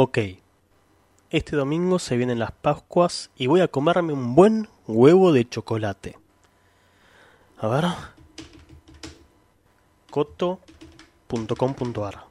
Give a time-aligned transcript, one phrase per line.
[0.00, 0.16] Ok.
[1.30, 6.16] Este domingo se vienen las Pascuas y voy a comerme un buen huevo de chocolate.
[7.58, 7.84] A ver.
[10.10, 12.26] coto.com.ar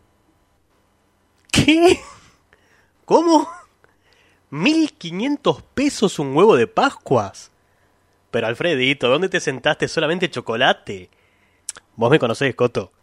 [1.52, 2.00] ¿Qué?
[3.04, 3.50] ¿Cómo?
[4.50, 7.52] ¿1500 pesos un huevo de Pascuas?
[8.32, 11.10] Pero Alfredito, ¿dónde te sentaste solamente chocolate?
[11.98, 12.94] Vos me conocés, Coto.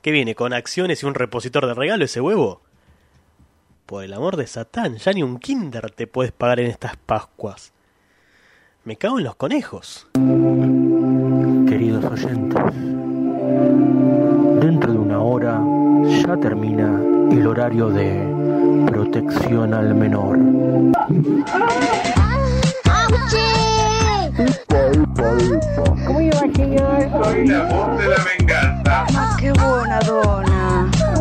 [0.00, 0.34] ¿Qué viene?
[0.34, 2.62] ¿Con acciones y un repositor de regalo ese huevo?
[3.88, 7.72] Por el amor de Satán, ya ni un kinder te puedes pagar en estas Pascuas.
[8.84, 10.06] Me cago en los conejos.
[11.66, 12.62] Queridos oyentes,
[14.60, 15.62] dentro de una hora
[16.04, 17.00] ya termina
[17.32, 20.36] el horario de protección al menor.
[26.06, 27.24] ¿Cómo iba, señor?
[27.24, 29.06] Soy la voz de la venganza.
[29.16, 30.57] Ah, qué buena dona.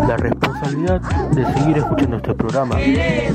[0.08, 3.34] La responsabilidad de seguir escuchando este programa es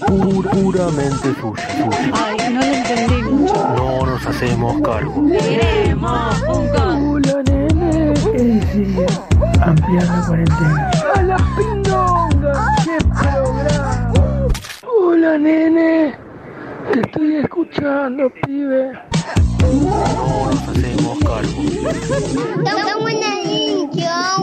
[0.00, 2.12] pur- puramente suya, suya.
[2.14, 3.54] Ay, no lo entendí mucho.
[3.76, 5.26] No nos hacemos cargo.
[5.26, 6.68] Queremos un.
[6.78, 8.14] Hola, nene.
[8.32, 9.06] decía?
[9.62, 10.90] Ampliar la cuarentena.
[11.16, 12.74] ¡A la pindonga!
[12.84, 14.12] ¡Qué programa!
[14.86, 16.14] Hola, nene.
[16.92, 18.92] Te estoy escuchando, pibe.
[19.60, 21.62] No nos hacemos cargo.
[22.64, 24.36] Tamo na linha,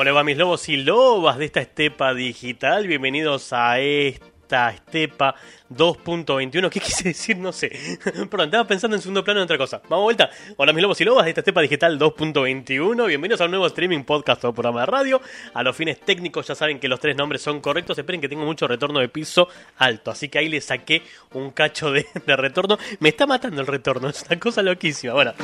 [0.00, 2.86] ¿Cómo le va mis lobos y lobas de esta estepa digital?
[2.86, 5.34] Bienvenidos a esta estepa
[5.68, 6.70] 2.21.
[6.70, 7.36] ¿Qué quise decir?
[7.36, 7.68] No sé.
[8.30, 9.82] Perdón, estaba pensando en segundo plano en otra cosa.
[9.90, 10.30] Vamos a vuelta.
[10.56, 13.08] Hola mis lobos y lobas de esta estepa digital 2.21.
[13.08, 15.20] Bienvenidos a un nuevo streaming podcast o programa de radio.
[15.52, 17.98] A los fines técnicos ya saben que los tres nombres son correctos.
[17.98, 20.12] Esperen que tengo mucho retorno de piso alto.
[20.12, 21.02] Así que ahí le saqué
[21.34, 22.78] un cacho de, retorno.
[23.00, 24.08] Me está matando el retorno.
[24.08, 25.12] Es una cosa loquísima.
[25.12, 25.34] Bueno.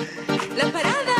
[0.56, 1.15] La parada.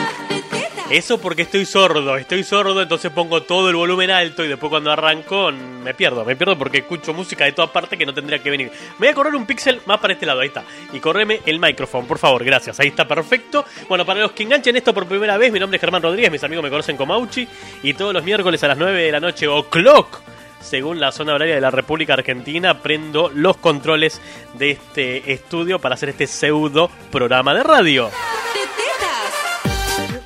[0.91, 4.93] Eso porque estoy sordo, estoy sordo, entonces pongo todo el volumen alto y después cuando
[4.93, 8.51] arranco me pierdo, me pierdo porque escucho música de todas partes que no tendría que
[8.51, 8.71] venir.
[8.99, 10.63] Me voy a correr un píxel más para este lado, ahí está.
[10.93, 13.65] Y correme el micrófono, por favor, gracias, ahí está perfecto.
[13.89, 16.45] Bueno, para los que enganchen esto por primera vez, mi nombre es Germán Rodríguez, mis
[16.45, 17.49] amigos me conocen como Auchi,
[17.83, 20.21] y todos los miércoles a las 9 de la noche, o clock,
[20.61, 24.21] según la zona horaria de la República Argentina, prendo los controles
[24.55, 28.09] de este estudio para hacer este pseudo programa de radio.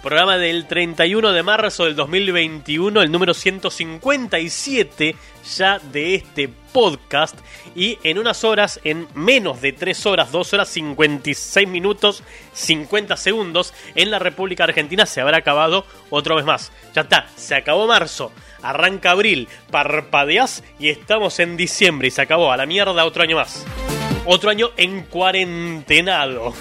[0.03, 5.15] Programa del 31 de marzo del 2021, el número 157
[5.59, 7.39] ya de este podcast.
[7.75, 12.23] Y en unas horas, en menos de 3 horas, 2 horas 56 minutos
[12.55, 16.73] 50 segundos, en la República Argentina se habrá acabado otro mes más.
[16.95, 18.33] Ya está, se acabó marzo.
[18.63, 22.51] Arranca abril, parpadeás y estamos en diciembre y se acabó.
[22.53, 23.67] A la mierda otro año más.
[24.27, 26.55] Otro año en cuarentenado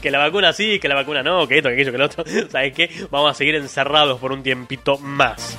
[0.00, 2.24] que la vacuna sí, que la vacuna no, que esto, que aquello, que lo otro.
[2.50, 2.90] ¿Sabes qué?
[3.10, 5.56] Vamos a seguir encerrados por un tiempito más.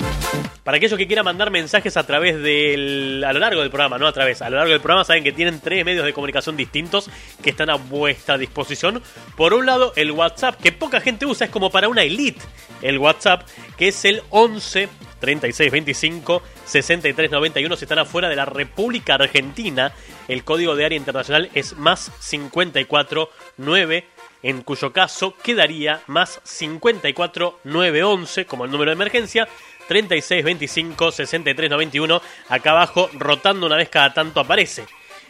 [0.63, 3.23] Para aquellos que quieran mandar mensajes a través del.
[3.25, 5.31] a lo largo del programa, no a través, a lo largo del programa, saben que
[5.31, 7.09] tienen tres medios de comunicación distintos
[7.41, 9.01] que están a vuestra disposición.
[9.35, 12.41] Por un lado, el WhatsApp, que poca gente usa, es como para una elite.
[12.81, 13.47] El WhatsApp,
[13.77, 14.89] que es el 11
[15.19, 19.93] 36 25 63 91 si están afuera de la República Argentina.
[20.27, 24.05] El código de área internacional es más 54 9
[24.41, 29.47] en cuyo caso quedaría más 54 911 como el número de emergencia
[29.87, 34.85] 36 25 63 91 acá abajo rotando una vez cada tanto aparece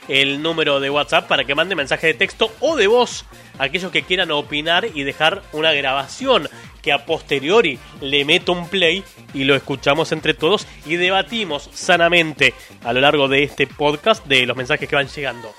[0.10, 3.26] el número de WhatsApp para que mande mensaje de texto o de voz
[3.58, 6.50] a aquellos que quieran opinar y dejar una grabación
[6.82, 9.04] que a posteriori le meto un play
[9.34, 12.54] y lo escuchamos entre todos y debatimos sanamente
[12.84, 15.54] a lo largo de este podcast de los mensajes que van llegando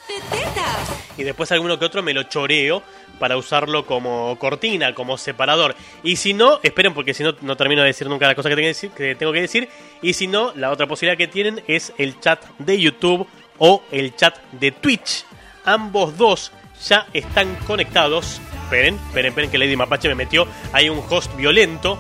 [1.17, 2.83] y después alguno que otro me lo choreo
[3.19, 5.77] para usarlo como cortina, como separador.
[6.03, 9.15] Y si no, esperen porque si no, no termino de decir nunca la cosa que
[9.15, 9.69] tengo que decir.
[10.01, 13.27] Y si no, la otra posibilidad que tienen es el chat de YouTube
[13.61, 15.25] o el chat de Twitch.
[15.65, 16.51] Ambos dos
[16.89, 18.41] ya están conectados.
[18.65, 20.49] Esperen, esperen, esperen que Lady Mapache me metió.
[20.73, 21.97] Hay un host violento.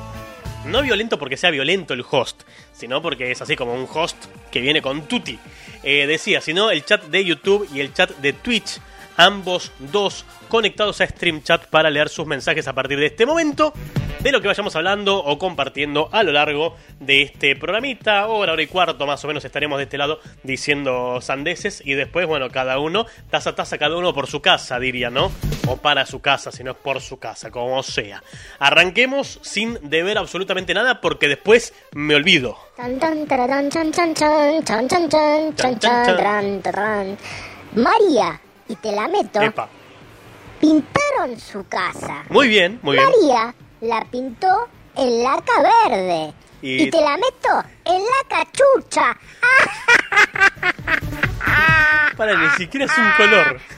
[0.66, 2.42] No violento porque sea violento el host,
[2.72, 5.38] sino porque es así como un host que viene con tutti.
[5.82, 8.78] Eh, decía, sino el chat de YouTube y el chat de Twitch,
[9.16, 13.72] ambos dos conectados a Stream Chat para leer sus mensajes a partir de este momento
[14.22, 18.26] de lo que vayamos hablando o compartiendo a lo largo de este programita.
[18.26, 22.26] Hora, hora y cuarto más o menos estaremos de este lado diciendo sandeces y después,
[22.26, 25.32] bueno, cada uno, taza a taza, cada uno por su casa, diría, ¿no?
[25.66, 28.22] O para su casa, si no es por su casa, como sea.
[28.58, 32.58] Arranquemos sin deber absolutamente nada porque después me olvido.
[37.74, 39.40] María, y te la meto.
[39.40, 39.68] Epa
[40.60, 42.24] pintaron su casa.
[42.28, 43.08] Muy bien, muy bien.
[43.08, 45.52] María la pintó en laca
[45.88, 49.16] verde Y- y, te la meto en la cachucha.
[52.16, 53.60] Para, ni siquiera es un color.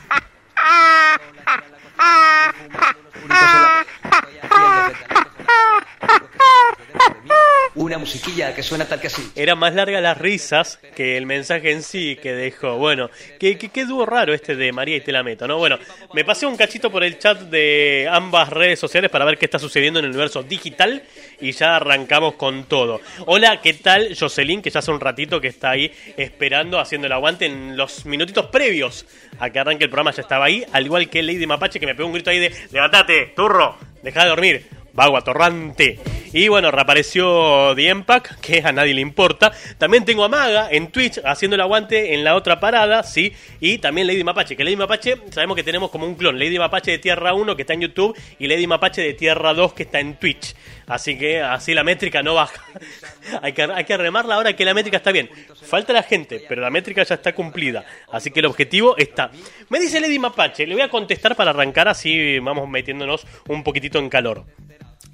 [7.74, 9.32] Una musiquilla que suena tal que así.
[9.34, 12.76] Era más larga las risas que el mensaje en sí que dejó.
[12.76, 13.08] Bueno,
[13.40, 15.56] qué, qué, qué dúo raro este de María y te la meto, ¿no?
[15.56, 15.78] Bueno,
[16.12, 19.58] me pasé un cachito por el chat de ambas redes sociales para ver qué está
[19.58, 21.02] sucediendo en el universo digital
[21.40, 23.00] y ya arrancamos con todo.
[23.24, 24.14] Hola, ¿qué tal?
[24.18, 28.04] Jocelyn, que ya hace un ratito que está ahí esperando, haciendo el aguante en los
[28.04, 29.06] minutitos previos
[29.38, 31.94] a que arranque el programa, ya estaba ahí, al igual que Lady Mapache que me
[31.94, 33.78] pegó un grito ahí de ¡Levantate, turro!
[34.02, 34.81] ¡Deja de dormir!
[34.94, 35.98] Vago atorrante.
[36.34, 39.52] Y bueno, reapareció The Empac, que a nadie le importa.
[39.76, 43.32] También tengo a Maga en Twitch haciendo el aguante en la otra parada, sí.
[43.60, 46.38] Y también Lady Mapache, que Lady Mapache sabemos que tenemos como un clon.
[46.38, 49.74] Lady Mapache de Tierra 1 que está en YouTube y Lady Mapache de Tierra 2
[49.74, 50.54] que está en Twitch.
[50.86, 52.62] Así que así la métrica no baja.
[53.42, 55.30] hay, que, hay que remarla ahora que la métrica está bien.
[55.62, 57.84] Falta la gente, pero la métrica ya está cumplida.
[58.10, 59.30] Así que el objetivo está.
[59.68, 63.98] Me dice Lady Mapache, le voy a contestar para arrancar así vamos metiéndonos un poquitito
[63.98, 64.44] en calor.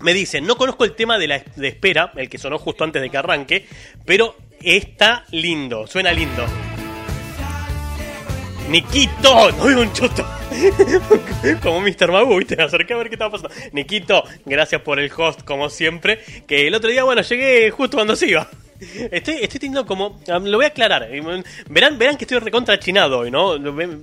[0.00, 3.02] Me dicen, no conozco el tema de la de espera, el que sonó justo antes
[3.02, 3.66] de que arranque,
[4.04, 6.46] pero está lindo, suena lindo.
[8.68, 10.26] Nikito, no veo un choto.
[11.62, 12.12] como Mr.
[12.12, 13.54] Magu, me acerqué a ver qué estaba pasando.
[13.72, 16.20] Nikito, gracias por el host, como siempre.
[16.46, 18.48] Que el otro día, bueno, llegué justo cuando se iba.
[19.10, 20.20] Estoy, estoy teniendo como.
[20.26, 21.08] Lo voy a aclarar.
[21.68, 23.56] Verán, verán que estoy recontra chinado hoy, ¿no?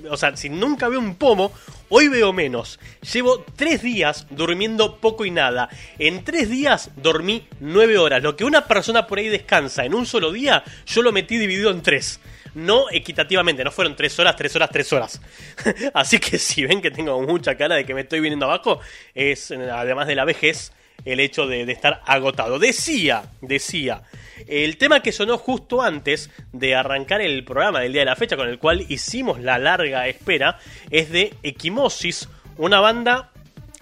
[0.10, 1.52] O sea, si nunca veo un pomo,
[1.90, 2.80] hoy veo menos.
[3.14, 5.70] Llevo tres días durmiendo poco y nada.
[6.00, 8.24] En tres días dormí nueve horas.
[8.24, 11.72] Lo que una persona por ahí descansa en un solo día, yo lo metí dividido
[11.72, 12.20] en tres.
[12.54, 15.22] No equitativamente, no fueron tres horas, tres horas, tres horas.
[15.94, 18.80] Así que si ven que tengo mucha cara de que me estoy viniendo abajo,
[19.14, 20.72] es además de la vejez
[21.04, 22.58] el hecho de, de estar agotado.
[22.58, 24.04] Decía, decía,
[24.48, 28.38] el tema que sonó justo antes de arrancar el programa del día de la fecha,
[28.38, 30.60] con el cual hicimos la larga espera,
[30.90, 33.32] es de Equimosis, una banda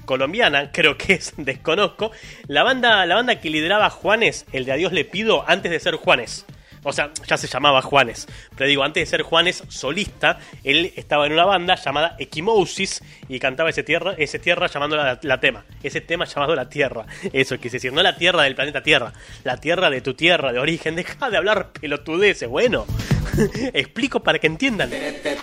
[0.05, 2.11] colombiana, creo que es, desconozco,
[2.47, 5.95] la banda, la banda que lideraba Juanes, el de Adiós le pido, antes de ser
[5.95, 6.45] Juanes.
[6.83, 8.27] O sea, ya se llamaba Juanes.
[8.55, 13.39] Pero digo, antes de ser Juanes solista, él estaba en una banda llamada Equimosis y
[13.39, 15.65] cantaba ese tierra, ese tierra llamando la, la tema.
[15.81, 17.05] Ese tema llamado la tierra.
[17.31, 17.93] Eso quise decir.
[17.93, 19.13] No la tierra del planeta Tierra.
[19.43, 20.95] La tierra de tu tierra de origen.
[20.95, 22.49] Deja de hablar pelotudeces.
[22.49, 22.85] Bueno,
[23.73, 24.91] explico para que entiendan.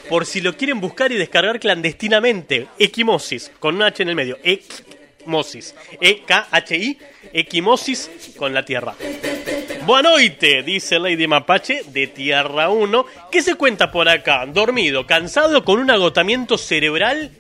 [0.08, 2.69] Por si lo quieren buscar y descargar clandestinamente.
[2.78, 4.38] Equimosis, con un H en el medio.
[4.43, 5.75] Equimosis.
[6.00, 6.98] E-K-H-I.
[7.32, 8.94] Equimosis con la tierra.
[9.90, 13.06] Buenoite, dice Lady Mapache de Tierra 1.
[13.28, 14.46] ¿Qué se cuenta por acá?
[14.46, 17.32] Dormido, cansado, con un agotamiento cerebral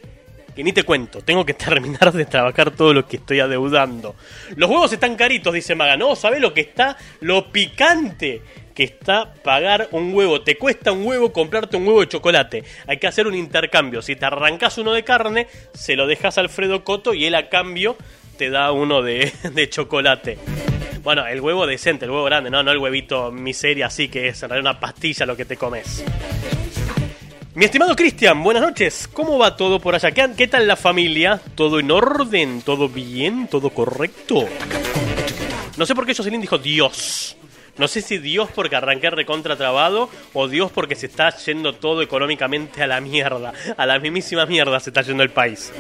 [0.56, 1.20] que ni te cuento.
[1.20, 4.16] Tengo que terminar de trabajar todo lo que estoy adeudando.
[4.56, 5.96] Los huevos están caritos, dice Maga.
[5.96, 6.96] No, ¿sabes lo que está?
[7.20, 8.42] Lo picante
[8.74, 10.40] que está pagar un huevo.
[10.40, 12.64] Te cuesta un huevo comprarte un huevo de chocolate.
[12.88, 14.02] Hay que hacer un intercambio.
[14.02, 17.48] Si te arrancas uno de carne, se lo dejas a Alfredo Coto y él a
[17.48, 17.96] cambio
[18.36, 20.36] te da uno de, de chocolate.
[21.02, 24.42] Bueno, el huevo decente, el huevo grande, no, no el huevito miseria así que es
[24.42, 26.04] en realidad una pastilla lo que te comes.
[27.54, 29.08] Mi estimado Cristian, buenas noches.
[29.12, 30.12] ¿Cómo va todo por allá?
[30.12, 31.40] ¿Qué, qué tal la familia?
[31.54, 32.62] ¿Todo en orden?
[32.62, 33.48] ¿Todo bien?
[33.48, 34.46] ¿Todo correcto?
[35.76, 37.36] No sé por qué Jocelyn dijo Dios.
[37.80, 42.02] No sé si Dios porque arranqué recontra trabado o Dios porque se está yendo todo
[42.02, 43.54] económicamente a la mierda.
[43.74, 45.72] A la mismísima mierda se está yendo el país.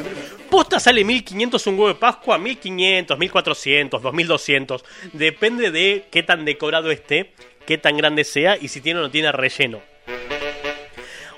[0.48, 4.82] Posta sale 1500 un huevo de Pascua, 1500, 1400, 2200.
[5.12, 7.34] Depende de qué tan decorado esté,
[7.66, 9.82] qué tan grande sea y si tiene o no tiene relleno.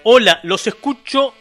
[0.04, 1.34] Hola, los escucho.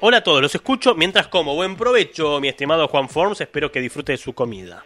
[0.00, 1.54] Hola a todos, los escucho mientras como.
[1.54, 3.42] Buen provecho, mi estimado Juan Forms.
[3.42, 4.82] Espero que disfrute de su comida.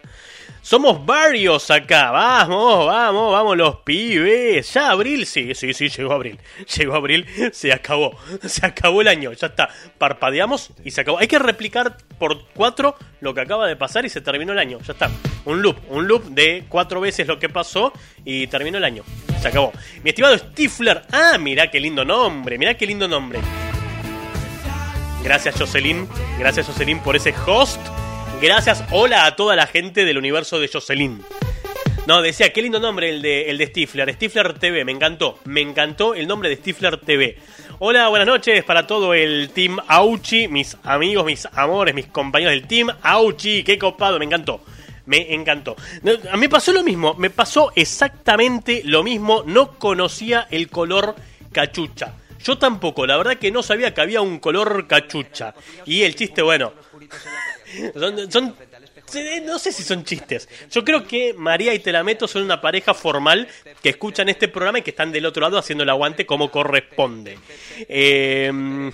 [0.62, 2.12] Somos varios acá.
[2.12, 4.72] Vamos, vamos, vamos los pibes.
[4.72, 6.38] Ya abril, sí, sí, sí, llegó abril.
[6.76, 8.16] Llegó abril, se acabó.
[8.46, 9.68] Se acabó el año, ya está.
[9.98, 11.18] Parpadeamos y se acabó.
[11.18, 14.78] Hay que replicar por cuatro lo que acaba de pasar y se terminó el año.
[14.86, 15.10] Ya está.
[15.46, 17.92] Un loop, un loop de cuatro veces lo que pasó
[18.24, 19.02] y terminó el año.
[19.40, 19.72] Se acabó.
[20.04, 21.02] Mi estimado Stifler.
[21.10, 23.40] Ah, mirá qué lindo nombre, mirá qué lindo nombre.
[25.24, 27.80] Gracias Jocelyn, gracias Jocelyn por ese host.
[28.42, 31.22] Gracias, hola a toda la gente del universo de Jocelyn.
[32.08, 34.12] No, decía, qué lindo nombre el de, el de Stifler.
[34.14, 35.38] Stifler TV, me encantó.
[35.44, 37.38] Me encantó el nombre de Stifler TV.
[37.78, 42.66] Hola, buenas noches para todo el Team Auchi, mis amigos, mis amores, mis compañeros del
[42.66, 43.62] Team Auchi.
[43.62, 44.60] Qué copado, me encantó.
[45.06, 45.76] Me encantó.
[46.28, 49.44] A mí pasó lo mismo, me pasó exactamente lo mismo.
[49.46, 51.14] No conocía el color
[51.52, 52.14] cachucha.
[52.42, 55.54] Yo tampoco, la verdad que no sabía que había un color cachucha.
[55.86, 56.72] Y el chiste, bueno,
[58.30, 58.54] son,
[59.44, 60.48] no sé si son chistes.
[60.70, 63.48] Yo creo que María y Telameto son una pareja formal
[63.82, 67.38] que escuchan este programa y que están del otro lado haciendo el aguante como corresponde.
[67.88, 68.50] Eh,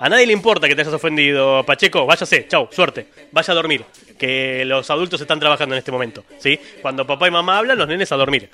[0.00, 2.06] a nadie le importa que te hayas ofendido, Pacheco.
[2.06, 3.06] Váyase, chau, suerte.
[3.30, 3.84] Vaya a dormir.
[4.18, 6.24] Que los adultos están trabajando en este momento.
[6.38, 6.58] ¿sí?
[6.80, 8.50] Cuando papá y mamá hablan, los nenes a dormir.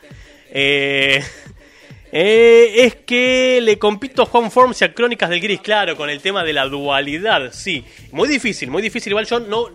[0.50, 1.22] Eh,
[2.12, 6.10] eh, es que le compito a Juan Forms y a Crónicas del Gris, claro, con
[6.10, 7.84] el tema de la dualidad, sí.
[8.12, 9.10] Muy difícil, muy difícil.
[9.12, 9.66] Igual yo no.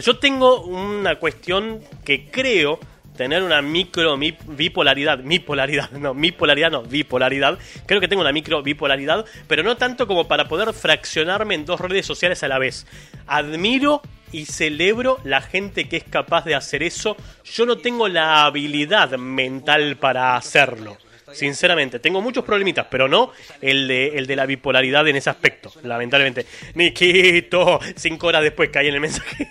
[0.00, 2.78] Yo tengo una cuestión que creo
[3.16, 7.58] tener una micro mi- bipolaridad, mi polaridad, no, mi polaridad no, bipolaridad.
[7.86, 11.80] Creo que tengo una micro bipolaridad, pero no tanto como para poder fraccionarme en dos
[11.80, 12.86] redes sociales a la vez.
[13.26, 14.02] Admiro
[14.32, 17.16] y celebro la gente que es capaz de hacer eso.
[17.44, 20.98] Yo no tengo la habilidad mental para hacerlo.
[21.36, 25.70] Sinceramente, tengo muchos problemitas, pero no el de, el de la bipolaridad en ese aspecto,
[25.82, 26.46] lamentablemente.
[26.74, 29.48] Niquito, cinco horas después caí en el mensaje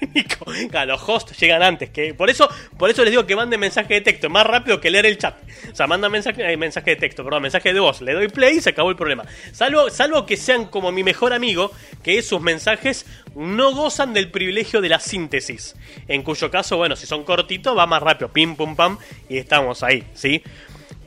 [0.86, 4.02] los hosts llegan antes, que por eso, por eso les digo que manden mensaje de
[4.02, 5.36] texto, más rápido que leer el chat.
[5.72, 8.58] O sea, mandan mensaje, eh, mensaje de texto, perdón, mensaje de voz, le doy play
[8.58, 9.24] y se acabó el problema.
[9.52, 11.72] Salvo, salvo que sean como mi mejor amigo,
[12.04, 15.76] que sus mensajes no gozan del privilegio de la síntesis.
[16.08, 18.98] En cuyo caso, bueno, si son cortitos, va más rápido, pim pum pam,
[19.30, 20.42] y estamos ahí, ¿sí?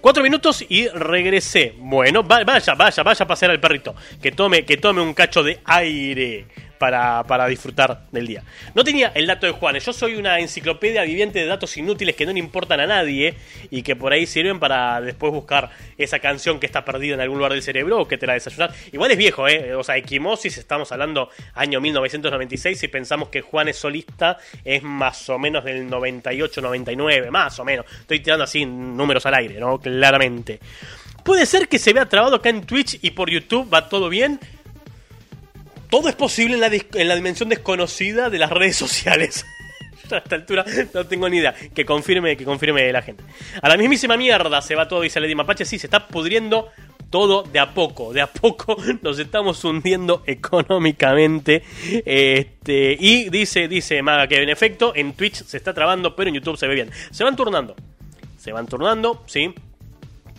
[0.00, 1.74] Cuatro minutos y regresé.
[1.76, 3.94] Bueno, va- vaya, vaya, vaya a pasear al perrito.
[4.22, 6.46] Que tome, que tome un cacho de aire
[6.78, 8.42] para, para disfrutar del día.
[8.74, 9.84] No tenía el dato de Juanes.
[9.84, 13.34] Yo soy una enciclopedia viviente de datos inútiles que no le importan a nadie
[13.70, 17.38] y que por ahí sirven para después buscar esa canción que está perdida en algún
[17.38, 18.72] lugar del cerebro o que te la desayunar.
[18.92, 19.74] Igual es viejo, ¿eh?
[19.74, 25.38] O sea, Equimosis, estamos hablando año 1996 y pensamos que Juanes solista es más o
[25.38, 27.86] menos del 98, 99, más o menos.
[28.00, 29.78] Estoy tirando así números al aire, ¿no?
[29.78, 30.60] Claramente.
[31.24, 34.40] Puede ser que se vea trabado acá en Twitch y por YouTube, va todo bien.
[35.90, 39.46] Todo es posible en la, en la dimensión desconocida de las redes sociales.
[40.10, 40.64] A esta altura
[40.94, 41.54] no tengo ni idea.
[41.74, 43.24] Que confirme, que confirme la gente.
[43.60, 45.64] A la mismísima mierda se va todo, dice Lady Mapache.
[45.64, 46.70] Sí, se está pudriendo
[47.10, 48.12] todo de a poco.
[48.12, 51.62] De a poco nos estamos hundiendo económicamente.
[52.04, 56.36] Este, y dice, dice Maga que en efecto en Twitch se está trabando, pero en
[56.36, 56.90] YouTube se ve bien.
[57.10, 57.74] Se van turnando.
[58.38, 59.52] Se van turnando, sí.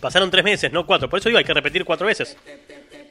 [0.00, 1.10] Pasaron tres meses, no cuatro.
[1.10, 2.36] Por eso digo, hay que repetir cuatro veces.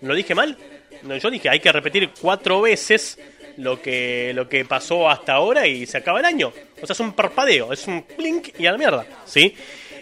[0.02, 0.58] ¿Lo dije mal?
[1.04, 3.20] No, yo dije, hay que repetir cuatro veces
[3.58, 6.54] lo que, lo que pasó hasta ahora y se acaba el año.
[6.82, 9.54] O sea, es un parpadeo, es un blink y a la mierda, ¿sí?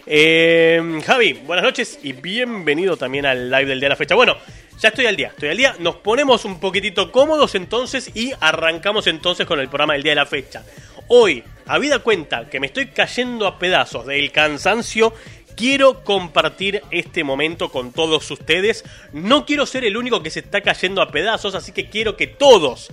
[0.06, 4.14] Eh, Javi, buenas noches y bienvenido también al live del día de la fecha.
[4.14, 4.36] Bueno,
[4.80, 5.76] ya estoy al día, estoy al día.
[5.80, 10.16] Nos ponemos un poquitito cómodos entonces y arrancamos entonces con el programa del día de
[10.16, 10.64] la fecha.
[11.08, 15.14] Hoy, habida cuenta que me estoy cayendo a pedazos del cansancio,
[15.58, 18.84] quiero compartir este momento con todos ustedes.
[19.12, 22.28] No quiero ser el único que se está cayendo a pedazos, así que quiero que
[22.28, 22.92] todos,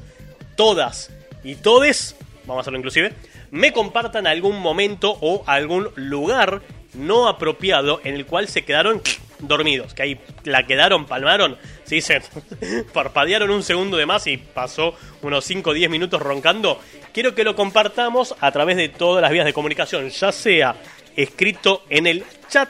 [0.55, 1.11] todas
[1.43, 3.13] y todes, vamos a hacerlo inclusive,
[3.51, 6.63] me compartan algún momento o algún lugar
[6.95, 9.01] no apropiado en el cual se quedaron
[9.39, 12.21] dormidos, que ahí la quedaron, palmaron, sí, se
[12.93, 16.79] parpadearon un segundo de más y pasó unos 5 o 10 minutos roncando.
[17.13, 20.75] Quiero que lo compartamos a través de todas las vías de comunicación, ya sea
[21.15, 22.69] escrito en el chat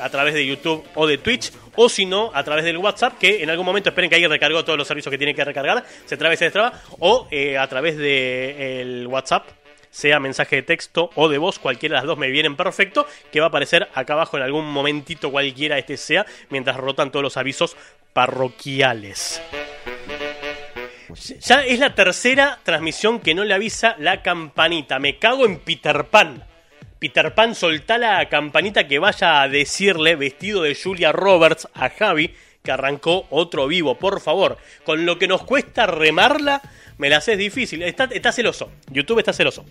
[0.00, 3.42] a través de YouTube o de Twitch, o si no, a través del WhatsApp, que
[3.42, 6.16] en algún momento esperen que alguien recargó todos los servicios que tiene que recargar, se
[6.16, 9.46] traba y se destraba, o eh, a través del WhatsApp,
[9.90, 13.40] sea mensaje de texto o de voz, cualquiera de las dos me vienen perfecto, que
[13.40, 17.36] va a aparecer acá abajo en algún momentito cualquiera este sea, mientras rotan todos los
[17.36, 17.76] avisos
[18.12, 19.40] parroquiales.
[21.40, 24.98] Ya es la tercera transmisión que no le avisa la campanita.
[24.98, 26.44] Me cago en Peter Pan.
[26.98, 32.34] Peter Pan, soltá la campanita que vaya a decirle, vestido de Julia Roberts, a Javi,
[32.62, 34.58] que arrancó otro vivo, por favor.
[34.84, 36.60] Con lo que nos cuesta remarla,
[36.98, 37.82] me la haces difícil.
[37.82, 38.70] Está, está celoso.
[38.90, 39.64] YouTube está celoso.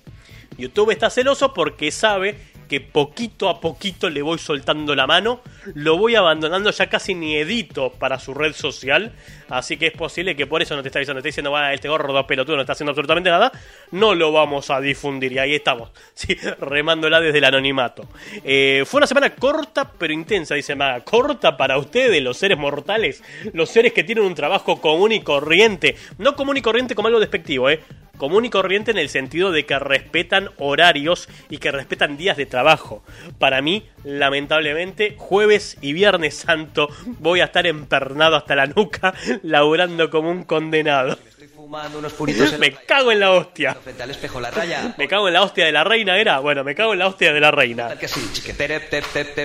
[0.57, 5.41] YouTube está celoso porque sabe que poquito a poquito le voy soltando la mano,
[5.74, 9.13] lo voy abandonando, ya casi ni edito para su red social,
[9.50, 11.74] Así que es posible que por eso no te está avisando, te está diciendo, va,
[11.74, 13.51] este gordo pelotudo no está haciendo absolutamente nada,
[13.92, 15.32] no lo vamos a difundir.
[15.34, 18.08] Y ahí estamos, sí, remándola desde el anonimato.
[18.44, 21.01] Eh, fue una semana corta pero intensa, dice Maga.
[21.01, 23.24] Corta para ustedes, los seres mortales,
[23.54, 25.96] los seres que tienen un trabajo común y corriente.
[26.18, 27.82] No común y corriente como algo despectivo, ¿eh?
[28.18, 32.46] común y corriente en el sentido de que respetan horarios y que respetan días de
[32.46, 33.04] trabajo.
[33.39, 36.89] Para mí, lamentablemente, jueves y viernes santo
[37.20, 39.13] voy a estar empernado hasta la nuca,
[39.44, 41.17] laburando como un condenado.
[41.27, 43.75] Estoy fumando unos puritos en Me cago en la hostia.
[43.75, 44.96] frente al espejo la raya.
[44.98, 46.39] Me cago en la hostia de la reina, ¿era?
[46.39, 47.89] Bueno, me cago en la hostia de la reina.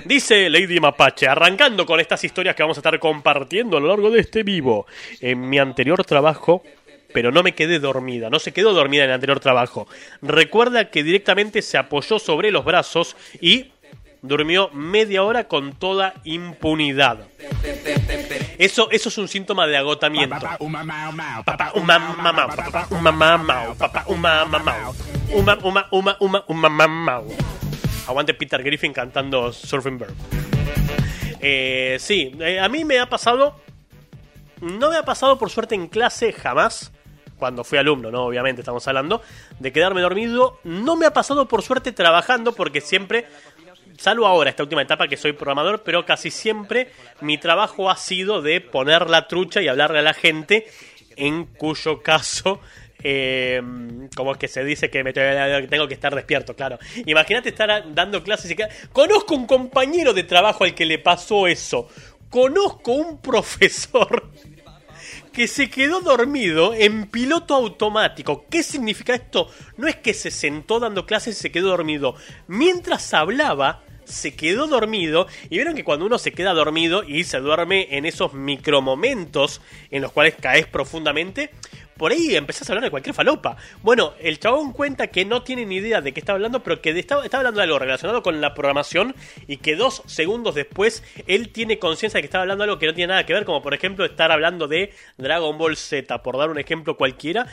[0.05, 4.11] Dice Lady Mapache, arrancando con estas historias que vamos a estar compartiendo a lo largo
[4.11, 4.87] de este vivo.
[5.21, 6.63] En mi anterior trabajo,
[7.13, 9.87] pero no me quedé dormida, no se quedó dormida en el anterior trabajo.
[10.21, 13.73] Recuerda que directamente se apoyó sobre los brazos y
[14.23, 17.19] durmió media hora con toda impunidad.
[18.59, 20.47] Eso, eso es un síntoma de agotamiento.
[28.07, 30.15] Aguante Peter Griffin cantando Surfing Bird.
[31.41, 33.61] Eh, sí, eh, a mí me ha pasado.
[34.61, 36.93] No me ha pasado por suerte en clase jamás.
[37.37, 38.27] Cuando fui alumno, ¿no?
[38.27, 39.21] Obviamente estamos hablando.
[39.59, 40.61] De quedarme dormido.
[40.63, 43.27] No me ha pasado por suerte trabajando porque siempre.
[43.99, 48.43] Salvo ahora, esta última etapa que soy programador, pero casi siempre mi trabajo ha sido
[48.43, 50.67] de poner la trucha y hablarle a la gente,
[51.17, 52.61] en cuyo caso
[53.05, 53.61] eh,
[54.15, 56.79] como es que se dice que me tengo que estar despierto, claro.
[57.07, 61.47] Imagínate estar dando clases y que conozco un compañero de trabajo al que le pasó
[61.47, 61.89] eso.
[62.31, 64.31] Conozco un profesor
[65.33, 68.47] que se quedó dormido en piloto automático.
[68.51, 69.49] ¿Qué significa esto?
[69.77, 72.15] No es que se sentó dando clases y se quedó dormido.
[72.47, 75.27] Mientras hablaba, se quedó dormido.
[75.47, 79.61] Y vieron que cuando uno se queda dormido y se duerme en esos micromomentos
[79.91, 81.51] en los cuales caes profundamente,
[82.03, 83.57] por ahí empezás a hablar de cualquier falopa.
[83.81, 86.91] Bueno, el chabón cuenta que no tiene ni idea de qué está hablando, pero que
[86.99, 89.15] está, está hablando de algo relacionado con la programación
[89.47, 92.87] y que dos segundos después él tiene conciencia de que está hablando de algo que
[92.87, 96.39] no tiene nada que ver, como por ejemplo estar hablando de Dragon Ball Z, por
[96.39, 97.47] dar un ejemplo cualquiera.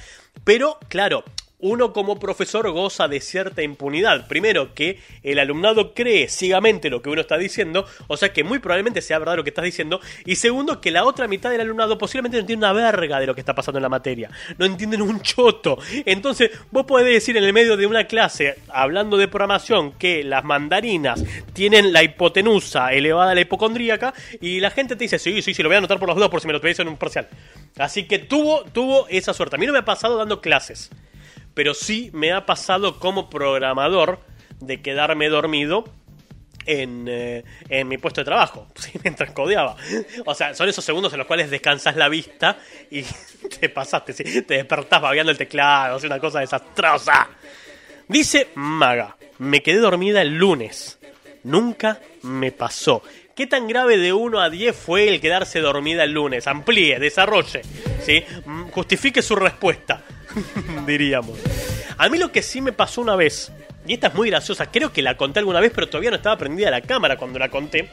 [0.44, 1.24] Pero, claro,
[1.60, 4.28] uno como profesor goza de cierta impunidad.
[4.28, 8.60] Primero, que el alumnado cree ciegamente lo que uno está diciendo, o sea que muy
[8.60, 10.00] probablemente sea verdad lo que estás diciendo.
[10.25, 13.36] Y segundo, que la otra mitad del alumnado posiblemente no entiende una verga de lo
[13.36, 14.30] que está pasando en la materia.
[14.58, 15.78] No entienden un choto.
[16.06, 20.46] Entonces, vos podés decir en el medio de una clase, hablando de programación, que las
[20.46, 21.24] mandarinas
[21.54, 25.62] tienen la hipotenusa elevada a la hipocondríaca, y la gente te dice, sí, sí, sí,
[25.62, 27.28] lo voy a anotar por los dos por si me lo pedís en un parcial.
[27.78, 29.58] Así que tuvo, tuvo esa suerte.
[29.58, 30.89] A mí no me ha pasado dando clases
[31.60, 34.22] pero sí me ha pasado como programador
[34.62, 35.84] de quedarme dormido
[36.65, 38.91] en, eh, en mi puesto de trabajo, ¿sí?
[39.04, 39.76] mientras codeaba.
[40.26, 43.04] O sea, son esos segundos en los cuales descansas la vista y
[43.60, 44.24] te pasaste, ¿sí?
[44.43, 47.28] te despertás babeando el teclado, es una cosa desastrosa.
[48.08, 50.98] Dice Maga, me quedé dormida el lunes.
[51.43, 53.04] Nunca me pasó.
[53.36, 56.48] ¿Qué tan grave de 1 a 10 fue el quedarse dormida el lunes?
[56.48, 57.63] Amplíe, desarrolle,
[58.02, 58.24] ¿sí?
[58.45, 60.06] Mm, Justifique su respuesta,
[60.88, 61.38] diríamos.
[61.98, 63.52] A mí lo que sí me pasó una vez,
[63.86, 66.38] y esta es muy graciosa, creo que la conté alguna vez, pero todavía no estaba
[66.38, 67.89] prendida la cámara cuando la conté.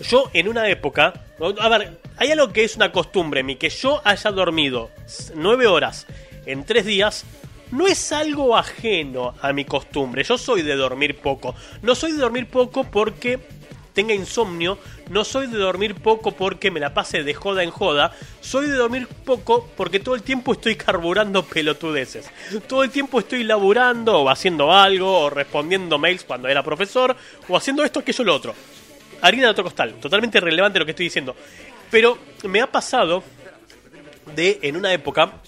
[0.00, 1.24] Yo en una época,
[1.58, 4.90] a ver, hay algo que es una costumbre, mi que yo haya dormido
[5.34, 6.06] 9 horas
[6.44, 7.24] en 3 días,
[7.70, 10.22] no es algo ajeno a mi costumbre.
[10.22, 11.54] Yo soy de dormir poco.
[11.82, 13.40] No soy de dormir poco porque
[13.96, 14.78] tenga insomnio,
[15.08, 18.74] no soy de dormir poco porque me la pase de joda en joda, soy de
[18.74, 22.30] dormir poco porque todo el tiempo estoy carburando pelotudeces.
[22.68, 27.16] Todo el tiempo estoy laburando o haciendo algo o respondiendo mails cuando era profesor
[27.48, 28.54] o haciendo esto, aquello, lo otro.
[29.22, 31.34] Harina de otro costal, totalmente irrelevante lo que estoy diciendo.
[31.90, 33.24] Pero me ha pasado
[34.34, 35.40] de, en una época,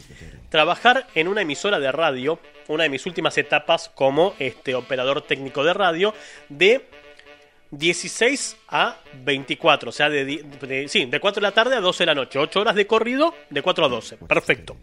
[0.48, 5.62] trabajar en una emisora de radio, una de mis últimas etapas como este operador técnico
[5.64, 6.14] de radio,
[6.48, 6.86] de
[7.70, 12.02] 16 a 24, o sea, de, de- sí, de 4 de la tarde a 12
[12.02, 14.76] de la noche, 8 horas de corrido, de 4 a 12, perfecto.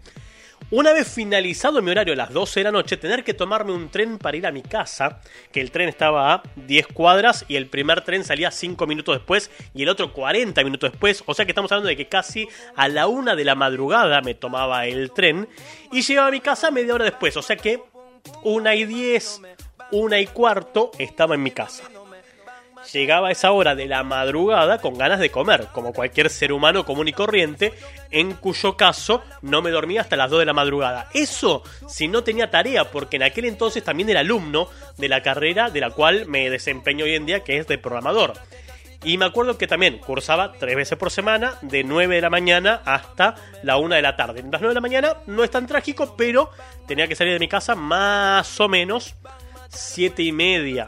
[0.71, 3.89] Una vez finalizado mi horario a las 12 de la noche, tener que tomarme un
[3.89, 5.19] tren para ir a mi casa,
[5.51, 9.51] que el tren estaba a 10 cuadras y el primer tren salía 5 minutos después
[9.75, 12.87] y el otro 40 minutos después, o sea que estamos hablando de que casi a
[12.87, 15.47] la 1 de la madrugada me tomaba el tren
[15.91, 17.81] y llegaba a mi casa media hora después, o sea que
[18.43, 19.41] 1 y 10,
[19.91, 21.83] 1 y cuarto estaba en mi casa
[22.91, 26.85] llegaba a esa hora de la madrugada con ganas de comer, como cualquier ser humano
[26.85, 27.73] común y corriente,
[28.11, 31.09] en cuyo caso no me dormía hasta las 2 de la madrugada.
[31.13, 35.69] Eso si no tenía tarea, porque en aquel entonces también era alumno de la carrera
[35.69, 38.33] de la cual me desempeño hoy en día, que es de programador.
[39.03, 42.81] Y me acuerdo que también cursaba tres veces por semana, de 9 de la mañana
[42.85, 44.41] hasta la 1 de la tarde.
[44.41, 46.49] Las 9 de la mañana no es tan trágico, pero
[46.87, 49.15] tenía que salir de mi casa más o menos
[49.69, 50.87] 7 y media,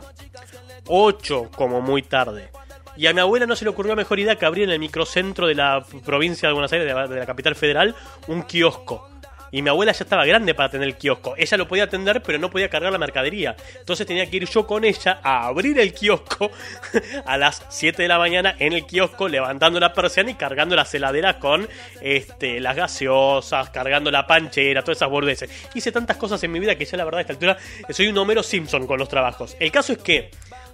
[0.88, 2.50] 8 como muy tarde.
[2.98, 5.48] Y a mi abuela no se le ocurrió mejor idea que abrir en el microcentro
[5.48, 7.96] de la provincia de Buenos Aires, de la, capital federal,
[8.28, 9.08] un kiosco.
[9.52, 11.36] Y mi abuela ya estaba grande para tener el kiosco.
[11.38, 13.56] Ella lo podía atender, pero no podía cargar la mercadería.
[13.80, 16.52] Entonces tenía que ir yo con ella a abrir el kiosco
[17.26, 20.94] a las 7 de la mañana en el kiosco, levantando la persiana y cargando las
[20.94, 21.70] heladeras con
[22.02, 25.50] este, las gaseosas, cargando la panchera, todas esas bordeces.
[25.76, 27.58] Hice tantas cosas en mi vida que ya la verdad a esta altura
[27.92, 29.56] soy un Homero Simpson con los trabajos.
[29.60, 30.30] El caso es que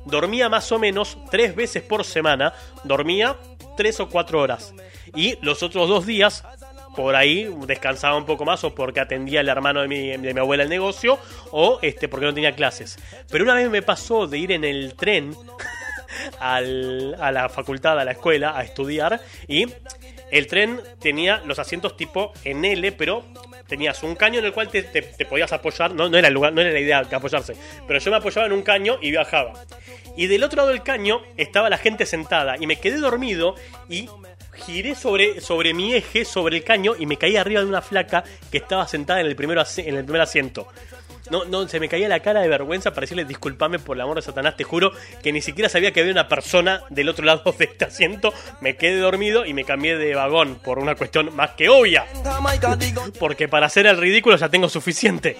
[0.06, 3.36] dormía más o menos tres veces por semana, dormía
[3.78, 4.74] tres o cuatro horas.
[5.16, 6.44] Y los otros dos días
[6.96, 10.40] por ahí descansaba un poco más o porque atendía al hermano de mi, de mi
[10.40, 11.18] abuela el negocio
[11.52, 12.98] o este porque no tenía clases.
[13.32, 15.36] Pero una vez me pasó de ir en el tren
[16.40, 19.66] al- a la facultad, a la escuela, a estudiar y
[20.32, 23.24] el tren tenía los asientos tipo en L, pero
[23.74, 26.54] tenías un caño en el cual te, te- podías apoyar, no, no era el lugar,
[26.54, 27.56] no era la idea de apoyarse,
[27.88, 29.54] pero yo me apoyaba en un caño y viajaba.
[30.16, 33.56] Y del otro lado del caño estaba la gente sentada y me quedé dormido
[33.90, 34.08] y
[34.66, 38.24] giré sobre, sobre mi eje, sobre el caño y me caí arriba de una flaca
[38.52, 40.68] que estaba sentada en el, primero en el primer asiento.
[41.30, 44.18] No, no, se me caía la cara de vergüenza para decirle disculpame por el amor
[44.18, 47.54] de Satanás, te juro que ni siquiera sabía que había una persona del otro lado
[47.58, 48.34] de este asiento.
[48.62, 52.06] Me quedé dormido y me cambié de vagón por una cuestión más que obvia.
[53.20, 55.38] Porque para hacer el ridículo ya tengo suficiente.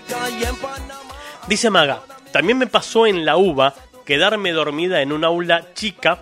[1.48, 6.20] Dice Maga, también me pasó en la UBA quedarme dormida en un aula chica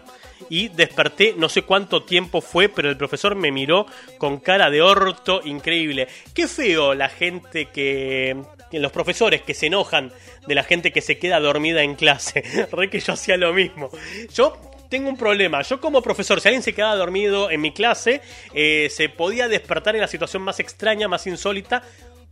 [0.50, 3.86] y desperté, no sé cuánto tiempo fue, pero el profesor me miró
[4.17, 6.08] con cara de orto increíble.
[6.34, 8.36] Qué feo la gente que...
[8.80, 10.12] los profesores que se enojan
[10.48, 12.44] de la gente que se queda dormida en clase.
[12.72, 13.90] Re que yo hacía lo mismo.
[14.34, 14.58] Yo
[14.90, 15.62] tengo un problema.
[15.62, 18.22] Yo como profesor, si alguien se quedaba dormido en mi clase,
[18.54, 21.82] eh, se podía despertar en la situación más extraña, más insólita,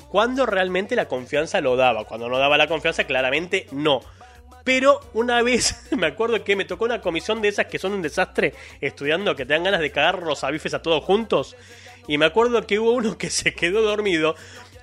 [0.10, 2.06] cuando realmente la confianza lo daba.
[2.06, 4.02] Cuando no daba la confianza, claramente no.
[4.64, 8.02] Pero una vez me acuerdo que me tocó una comisión de esas que son un
[8.02, 11.56] desastre estudiando, que te dan ganas de cagar los a todos juntos.
[12.08, 14.36] Y me acuerdo que hubo uno que se quedó dormido.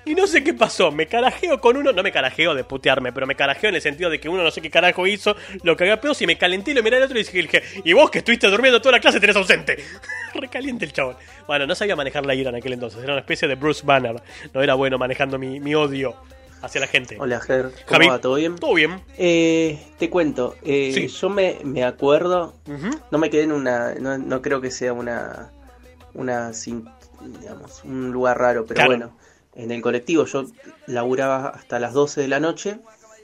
[0.07, 3.27] Y no sé qué pasó, me carajeo con uno, no me carajeo de putearme, pero
[3.27, 5.91] me carajeo en el sentido de que uno no sé qué carajo hizo, lo cagué
[5.91, 8.19] a pedos y me calenté y lo miré al otro y dije, y vos que
[8.19, 9.77] estuviste durmiendo toda la clase tenés ausente.
[10.33, 11.17] Recaliente el chabón.
[11.45, 14.15] Bueno, no sabía manejar la ira en aquel entonces, era una especie de Bruce Banner,
[14.53, 16.15] no era bueno manejando mi, mi odio
[16.61, 17.17] hacia la gente.
[17.19, 17.63] Hola, Ger.
[17.65, 18.19] ¿Cómo Javi, va?
[18.19, 18.55] ¿Todo bien?
[18.55, 19.01] Todo bien.
[19.17, 20.55] Eh, te cuento.
[20.63, 21.07] eh, Sí.
[21.07, 22.55] Yo me, me acuerdo.
[23.11, 23.93] No me quedé en una.
[23.95, 25.51] No, no creo que sea una.
[26.13, 26.51] Una.
[27.39, 28.89] digamos, un lugar raro, pero Claro.
[28.89, 29.17] bueno.
[29.57, 30.45] En el colectivo yo
[30.85, 32.79] laburaba hasta las 12 de la noche.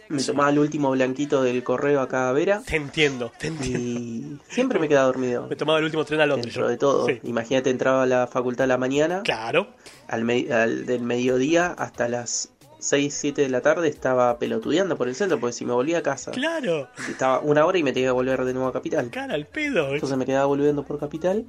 [0.09, 2.61] Me tomaba el último blanquito del correo acá a Vera.
[2.65, 3.79] Te entiendo, te entiendo.
[3.79, 5.47] Y siempre me quedaba dormido.
[5.47, 6.53] Me tomaba el último tren a Londres.
[6.53, 6.69] Dentro yo.
[6.69, 7.05] de todo.
[7.07, 7.19] Sí.
[7.23, 9.21] Imagínate, entraba a la facultad a la mañana.
[9.23, 9.67] Claro.
[10.07, 15.07] Al, me- al- del mediodía hasta las 6, 7 de la tarde estaba pelotudeando por
[15.07, 16.89] el centro, porque si me volvía a casa, Claro.
[17.09, 19.09] estaba una hora y me tenía que volver de nuevo a Capital.
[19.09, 19.93] Cara al pedo.
[19.93, 21.45] Entonces me quedaba volviendo por Capital.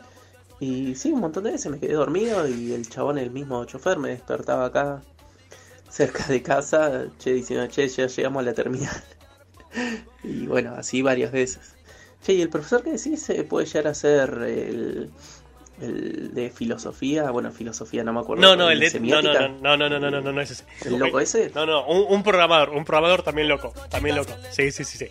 [0.64, 3.98] Y sí, un montón de veces me quedé dormido y el chabón, el mismo chofer,
[3.98, 5.02] me despertaba acá
[5.90, 9.04] cerca de casa, che, diciendo, che, ya llegamos a la terminal.
[10.24, 11.74] y bueno, así varias veces.
[12.22, 15.10] Che, ¿y el profesor que decís puede llegar a ser el,
[15.80, 17.30] el de filosofía?
[17.30, 18.42] Bueno, filosofía no me acuerdo.
[18.42, 19.00] No, no, el de.
[19.00, 20.64] No, no, no, no, no, no, no, no, no es ese.
[20.84, 21.50] ¿El loco ese?
[21.54, 24.32] No, no, un, un programador, un programador también loco, también loco.
[24.50, 25.08] Sí, sí, sí, sí.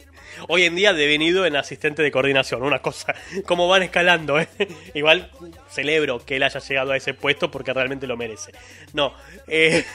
[0.48, 3.14] Hoy en día devenido en asistente de coordinación, una cosa,
[3.46, 4.48] como van escalando, ¿eh?
[4.94, 5.32] Igual
[5.70, 8.52] celebro que él haya llegado a ese puesto porque realmente lo merece.
[8.94, 9.14] No,
[9.48, 9.86] eh,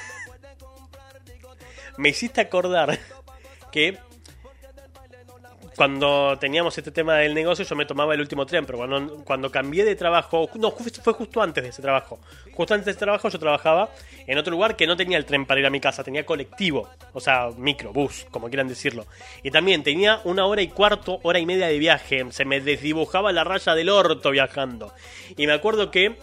[1.97, 2.99] me hiciste acordar
[3.73, 3.99] que
[5.79, 9.49] cuando teníamos este tema del negocio yo me tomaba el último tren, pero cuando, cuando
[9.49, 12.19] cambié de trabajo, no, fue justo antes de ese trabajo.
[12.53, 13.89] Justo antes de ese trabajo yo trabajaba
[14.27, 16.89] en otro lugar que no tenía el tren para ir a mi casa, tenía colectivo,
[17.13, 19.07] o sea, micro, bus, como quieran decirlo.
[19.45, 23.31] Y también tenía una hora y cuarto, hora y media de viaje, se me desdibujaba
[23.31, 24.93] la raya del orto viajando.
[25.37, 26.17] Y me acuerdo que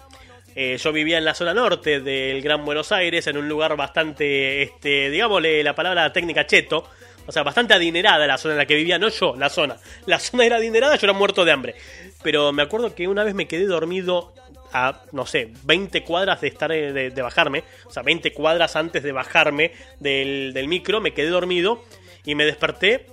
[0.53, 4.63] eh, yo vivía en la zona norte del Gran Buenos Aires, en un lugar bastante,
[4.63, 6.89] este, digámosle la palabra técnica cheto,
[7.27, 9.77] o sea, bastante adinerada la zona en la que vivía, no yo, la zona.
[10.05, 11.75] La zona era adinerada, yo era muerto de hambre.
[12.23, 14.33] Pero me acuerdo que una vez me quedé dormido
[14.73, 18.75] a, no sé, 20 cuadras de estar eh, de, de bajarme, o sea, 20 cuadras
[18.75, 21.83] antes de bajarme del, del micro, me quedé dormido
[22.25, 23.05] y me desperté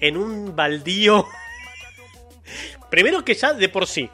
[0.00, 1.26] en un baldío.
[2.90, 4.08] Primero que ya de por sí,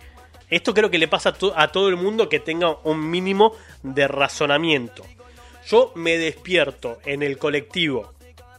[0.50, 4.08] esto creo que le pasa a, a todo el mundo que tenga un mínimo de
[4.08, 5.04] razonamiento.
[5.66, 8.12] Yo me despierto en el colectivo,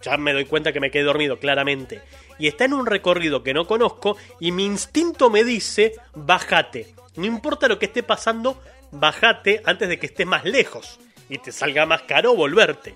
[0.04, 2.02] ya me doy cuenta que me quedé dormido, claramente.
[2.40, 6.94] y está en un recorrido que no conozco y mi instinto me dice, bájate.
[7.16, 8.62] No importa lo que esté pasando,
[8.92, 12.96] bájate antes de que estés más lejos y te salga más caro volverte.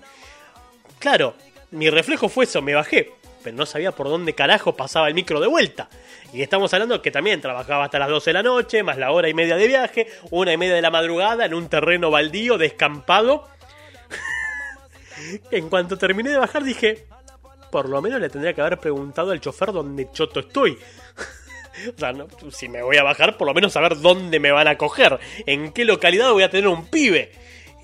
[0.98, 1.34] Claro,
[1.70, 5.40] mi reflejo fue eso, me bajé, pero no sabía por dónde carajo pasaba el micro
[5.40, 5.88] de vuelta.
[6.32, 9.28] Y estamos hablando que también trabajaba hasta las 12 de la noche, más la hora
[9.28, 13.48] y media de viaje, una y media de la madrugada en un terreno baldío, descampado.
[15.50, 17.06] En cuanto terminé de bajar dije,
[17.70, 20.78] por lo menos le tendría que haber preguntado al chofer dónde choto estoy.
[21.96, 24.68] o sea, no, si me voy a bajar, por lo menos saber dónde me van
[24.68, 27.32] a coger, en qué localidad voy a tener un pibe.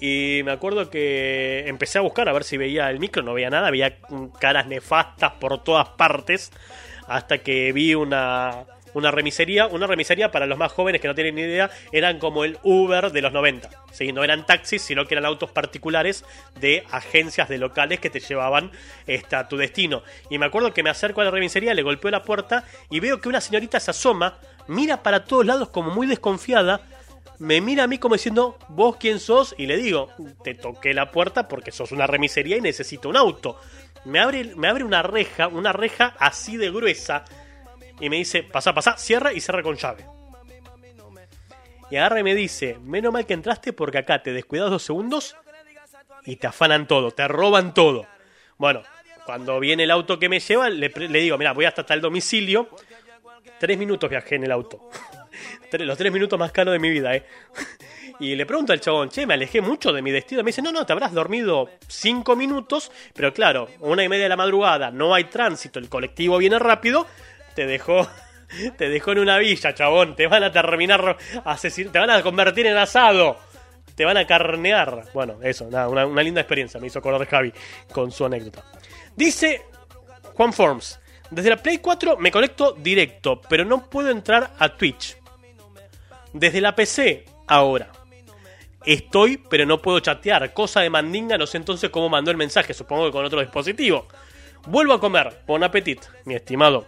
[0.00, 3.50] Y me acuerdo que empecé a buscar a ver si veía el micro, no veía
[3.50, 3.98] nada, veía
[4.38, 6.52] caras nefastas por todas partes,
[7.06, 8.64] hasta que vi una,
[8.94, 12.44] una remisería, una remisería para los más jóvenes que no tienen ni idea, eran como
[12.44, 13.68] el Uber de los 90.
[13.92, 14.12] ¿sí?
[14.12, 16.24] No eran taxis, sino que eran autos particulares
[16.58, 18.70] de agencias de locales que te llevaban
[19.06, 20.02] este, a tu destino.
[20.30, 23.20] Y me acuerdo que me acerco a la remisería, le golpeo la puerta y veo
[23.20, 26.80] que una señorita se asoma, mira para todos lados como muy desconfiada,
[27.38, 29.54] me mira a mí como diciendo, ¿vos quién sos?
[29.58, 30.08] Y le digo,
[30.42, 33.58] te toqué la puerta porque sos una remisería y necesito un auto.
[34.04, 37.24] Me abre, me abre una reja, una reja así de gruesa,
[38.00, 40.04] y me dice, pasa, pasa, cierra y cierra con llave.
[41.90, 45.36] Y agarra y me dice, menos mal que entraste porque acá te descuidas dos segundos
[46.24, 48.06] y te afanan todo, te roban todo.
[48.56, 48.82] Bueno,
[49.26, 52.68] cuando viene el auto que me lleva, le, digo, mira, voy hasta tal domicilio.
[53.58, 54.90] Tres minutos viajé en el auto.
[55.72, 57.24] Los tres minutos más caros de mi vida, ¿eh?
[58.20, 60.42] Y le pregunto al chabón, che, me alejé mucho de mi destino.
[60.44, 64.28] Me dice, no, no, te habrás dormido cinco minutos, pero claro, una y media de
[64.28, 67.08] la madrugada, no hay tránsito, el colectivo viene rápido,
[67.54, 68.08] te dejó,
[68.76, 72.66] te dejó en una villa, chabón, te van a terminar asesin te van a convertir
[72.66, 73.38] en asado,
[73.94, 75.04] te van a carnear.
[75.12, 77.52] Bueno, eso, nada, una, una linda experiencia, me hizo acordar Javi
[77.92, 78.64] con su anécdota.
[79.16, 79.62] Dice
[80.34, 85.16] Juan Forms, desde la Play 4 me conecto directo, pero no puedo entrar a Twitch.
[86.32, 87.90] Desde la PC, ahora.
[88.84, 90.52] Estoy, pero no puedo chatear.
[90.52, 94.06] Cosa de mandinga, no sé entonces cómo mandó el mensaje, supongo que con otro dispositivo.
[94.66, 95.42] Vuelvo a comer.
[95.46, 96.86] Bon appetit, mi estimado.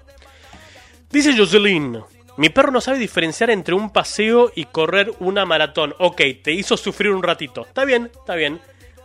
[1.16, 1.98] Dice Jocelyn,
[2.36, 5.94] mi perro no sabe diferenciar entre un paseo y correr una maratón.
[5.98, 7.62] Ok, te hizo sufrir un ratito.
[7.62, 8.60] Está bien, está bien.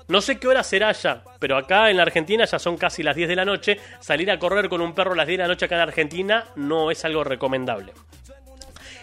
[0.10, 3.16] No sé qué hora será ya, pero acá en la Argentina ya son casi las
[3.16, 3.80] 10 de la noche.
[4.02, 6.48] Salir a correr con un perro a las 10 de la noche acá en Argentina
[6.58, 7.94] no es algo recomendable.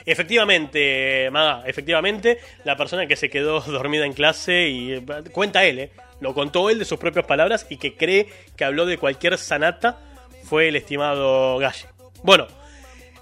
[0.05, 5.93] Efectivamente, Maga, efectivamente, la persona que se quedó dormida en clase y cuenta él, eh,
[6.21, 9.99] lo contó él de sus propias palabras y que cree que habló de cualquier sanata
[10.45, 11.87] fue el estimado Galle.
[12.23, 12.49] Bueno,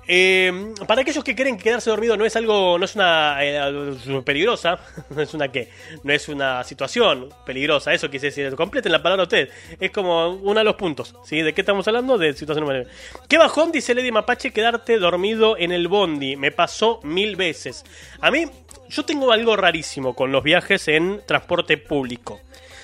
[0.09, 4.23] eh, para aquellos que creen que quedarse dormido no es algo, no es una eh,
[4.25, 4.79] peligrosa,
[5.11, 5.71] no es una que,
[6.05, 10.61] no es una situación peligrosa, eso quise decir, completen la palabra usted, es como uno
[10.61, 11.42] de los puntos, ¿sí?
[11.42, 12.19] ¿De qué estamos hablando?
[12.19, 12.85] De situación humana.
[13.29, 16.37] ¿Qué bajón, dice Lady Mapache, quedarte dormido en el bondi?
[16.37, 17.85] Me pasó mil veces.
[18.21, 18.47] A mí,
[18.88, 22.40] yo tengo algo rarísimo con los viajes en transporte público.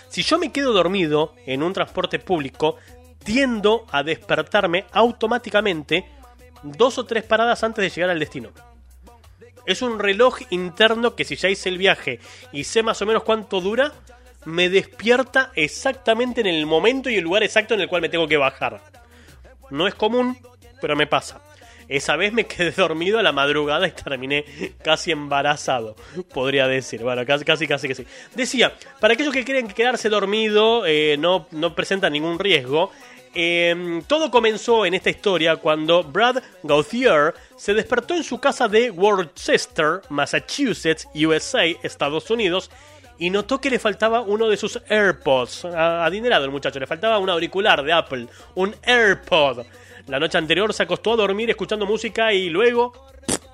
[0.09, 2.77] Si yo me quedo dormido en un transporte público,
[3.25, 6.05] tiendo a despertarme automáticamente
[6.62, 8.51] dos o tres paradas antes de llegar al destino.
[9.64, 12.18] Es un reloj interno que si ya hice el viaje
[12.53, 13.92] y sé más o menos cuánto dura,
[14.44, 18.27] me despierta exactamente en el momento y el lugar exacto en el cual me tengo
[18.27, 18.81] que bajar.
[19.70, 20.37] No es común,
[20.81, 21.40] pero me pasa.
[21.88, 24.44] Esa vez me quedé dormido a la madrugada y terminé
[24.83, 25.96] casi embarazado,
[26.33, 27.03] podría decir.
[27.03, 28.07] Bueno, casi, casi, casi que sí.
[28.35, 32.90] Decía, para aquellos que creen que quedarse dormido eh, no, no presenta ningún riesgo,
[33.35, 38.90] eh, todo comenzó en esta historia cuando Brad Gauthier se despertó en su casa de
[38.90, 42.71] Worcester, Massachusetts, USA, Estados Unidos,
[43.18, 45.64] y notó que le faltaba uno de sus AirPods.
[45.64, 49.64] Adinerado el muchacho, le faltaba un auricular de Apple, un AirPod.
[50.09, 52.92] La noche anterior se acostó a dormir escuchando música y luego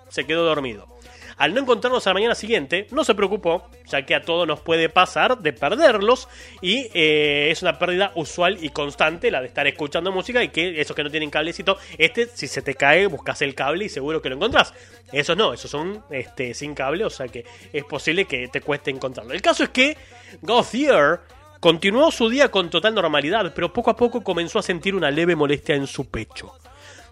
[0.08, 0.97] se quedó dormido.
[1.38, 4.60] Al no encontrarlos a la mañana siguiente, no se preocupó, ya que a todos nos
[4.60, 6.28] puede pasar de perderlos
[6.60, 10.80] y eh, es una pérdida usual y constante la de estar escuchando música y que
[10.80, 14.20] esos que no tienen cablecito, este si se te cae buscas el cable y seguro
[14.20, 14.74] que lo encontrás.
[15.12, 18.90] Esos no, esos son este, sin cable, o sea que es posible que te cueste
[18.90, 19.32] encontrarlo.
[19.32, 19.96] El caso es que
[20.42, 21.20] Gauthier
[21.60, 25.36] continuó su día con total normalidad, pero poco a poco comenzó a sentir una leve
[25.36, 26.52] molestia en su pecho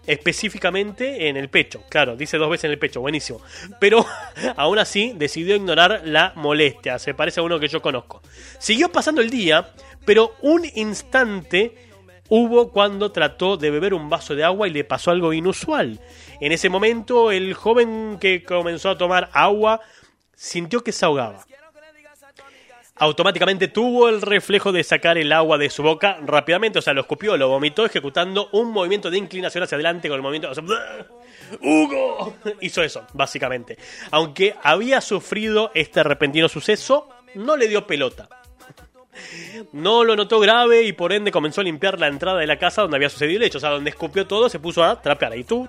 [0.07, 1.83] específicamente en el pecho.
[1.89, 3.41] Claro, dice dos veces en el pecho, buenísimo.
[3.79, 4.05] Pero
[4.55, 8.21] aún así decidió ignorar la molestia, se parece a uno que yo conozco.
[8.57, 9.73] Siguió pasando el día,
[10.05, 11.75] pero un instante
[12.29, 15.99] hubo cuando trató de beber un vaso de agua y le pasó algo inusual.
[16.39, 19.81] En ese momento el joven que comenzó a tomar agua
[20.33, 21.45] sintió que se ahogaba.
[22.95, 27.01] Automáticamente tuvo el reflejo de sacar el agua de su boca rápidamente, o sea, lo
[27.01, 30.49] escupió, lo vomitó, ejecutando un movimiento de inclinación hacia adelante con el movimiento.
[30.49, 30.63] o sea,
[31.61, 32.35] ¡Hugo!
[32.61, 33.77] Hizo eso, básicamente.
[34.11, 38.27] Aunque había sufrido este repentino suceso, no le dio pelota.
[39.71, 42.81] No lo notó grave y por ende comenzó a limpiar la entrada de la casa
[42.81, 43.57] donde había sucedido el hecho.
[43.57, 45.43] O sea, donde escupió todo, se puso a trapear ahí.
[45.43, 45.67] Tú,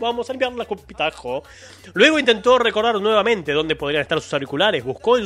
[0.00, 1.42] vamos a limpiar la copitajo.
[1.94, 4.84] Luego intentó recordar nuevamente dónde podrían estar sus auriculares.
[4.84, 5.18] Buscó,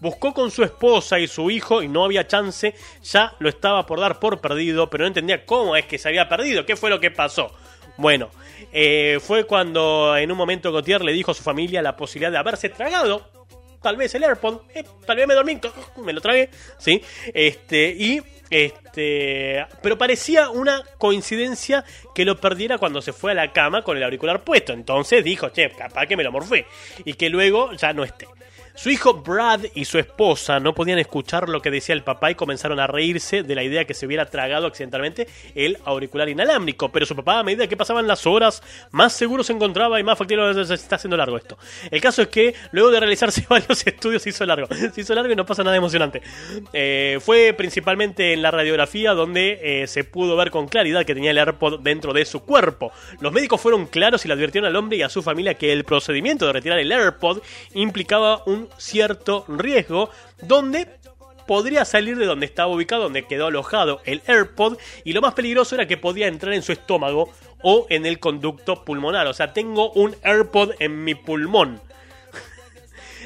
[0.00, 2.74] buscó con su esposa y su hijo y no había chance.
[3.02, 6.28] Ya lo estaba por dar por perdido, pero no entendía cómo es que se había
[6.28, 6.64] perdido.
[6.66, 7.52] ¿Qué fue lo que pasó?
[7.96, 8.30] Bueno,
[8.72, 12.38] eh, fue cuando en un momento Gautier le dijo a su familia la posibilidad de
[12.38, 13.37] haberse tragado
[13.82, 15.58] tal vez el AirPod, eh, tal vez me dormí,
[16.04, 17.02] me lo tragué, ¿sí?
[17.32, 23.52] Este, y este, pero parecía una coincidencia que lo perdiera cuando se fue a la
[23.52, 24.72] cama con el auricular puesto.
[24.72, 26.66] Entonces dijo, che, capaz que me lo morfé.
[27.04, 28.26] Y que luego ya no esté.
[28.78, 32.36] Su hijo Brad y su esposa no podían escuchar lo que decía el papá y
[32.36, 36.88] comenzaron a reírse de la idea que se hubiera tragado accidentalmente el auricular inalámbrico.
[36.92, 38.62] Pero su papá, a medida que pasaban las horas,
[38.92, 41.58] más seguro se encontraba y más factible se está haciendo largo esto.
[41.90, 44.68] El caso es que luego de realizarse varios estudios se hizo largo.
[44.94, 46.22] Se hizo largo y no pasa nada emocionante.
[46.72, 51.32] Eh, fue principalmente en la radiografía donde eh, se pudo ver con claridad que tenía
[51.32, 52.92] el AirPod dentro de su cuerpo.
[53.18, 55.82] Los médicos fueron claros y le advirtieron al hombre y a su familia que el
[55.82, 57.40] procedimiento de retirar el AirPod
[57.74, 60.10] implicaba un cierto riesgo
[60.42, 60.88] donde
[61.46, 65.74] podría salir de donde estaba ubicado, donde quedó alojado el AirPod, y lo más peligroso
[65.74, 67.30] era que podía entrar en su estómago
[67.62, 69.26] o en el conducto pulmonar.
[69.26, 71.80] O sea, tengo un AirPod en mi pulmón.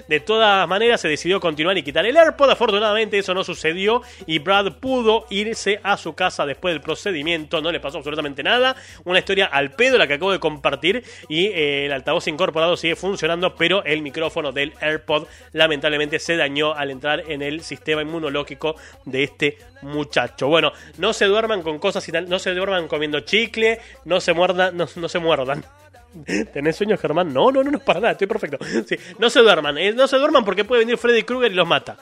[0.09, 2.51] De todas maneras, se decidió continuar y quitar el AirPod.
[2.51, 7.61] Afortunadamente, eso no sucedió y Brad pudo irse a su casa después del procedimiento.
[7.63, 8.77] No le pasó absolutamente nada.
[9.05, 11.05] Una historia al pedo la que acabo de compartir.
[11.29, 16.75] Y eh, el altavoz incorporado sigue funcionando, pero el micrófono del AirPod lamentablemente se dañó
[16.75, 20.49] al entrar en el sistema inmunológico de este muchacho.
[20.49, 24.33] Bueno, no se duerman con cosas, y tal- no se duerman comiendo chicle, no se
[24.33, 25.65] muerdan, no, no se muerdan.
[26.53, 27.33] ¿Tenés sueño, Germán?
[27.33, 28.59] No, no, no, no, para nada, estoy perfecto.
[29.19, 31.97] No se duerman, eh, no se duerman porque puede venir Freddy Krueger y los mata.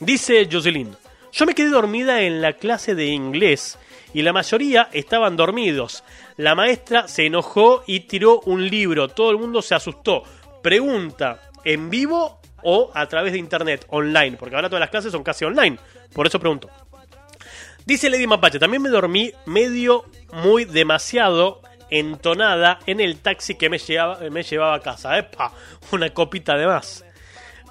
[0.00, 0.96] Dice Jocelyn,
[1.32, 3.78] yo me quedé dormida en la clase de inglés
[4.14, 6.04] y la mayoría estaban dormidos.
[6.36, 10.22] La maestra se enojó y tiró un libro, todo el mundo se asustó.
[10.62, 14.36] Pregunta, ¿en vivo o a través de internet, online?
[14.36, 15.78] Porque ahora todas las clases son casi online,
[16.12, 16.70] por eso pregunto.
[17.84, 21.60] Dice Lady Mapache, también me dormí medio, muy demasiado
[21.98, 25.16] entonada en el taxi que me llevaba, me llevaba a casa.
[25.18, 25.52] ¡Epa!
[25.92, 27.04] Una copita de más.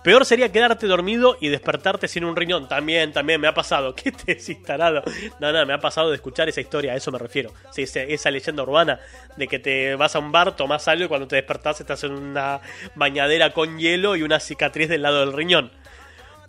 [0.04, 2.68] Peor sería quedarte dormido y despertarte sin un riñón.
[2.68, 3.94] También, también me ha pasado.
[3.96, 5.04] ¿Qué te decís, tarado?
[5.40, 7.54] No, no, me ha pasado de escuchar esa historia, a eso me refiero.
[7.72, 9.00] Sí, esa, leyenda urbana
[9.38, 12.14] de que te vas a un bar, tomás algo y cuando te despertás estás en
[12.14, 12.62] una
[12.96, 15.72] bañadera con hielo y una cicatriz del lado del riñón.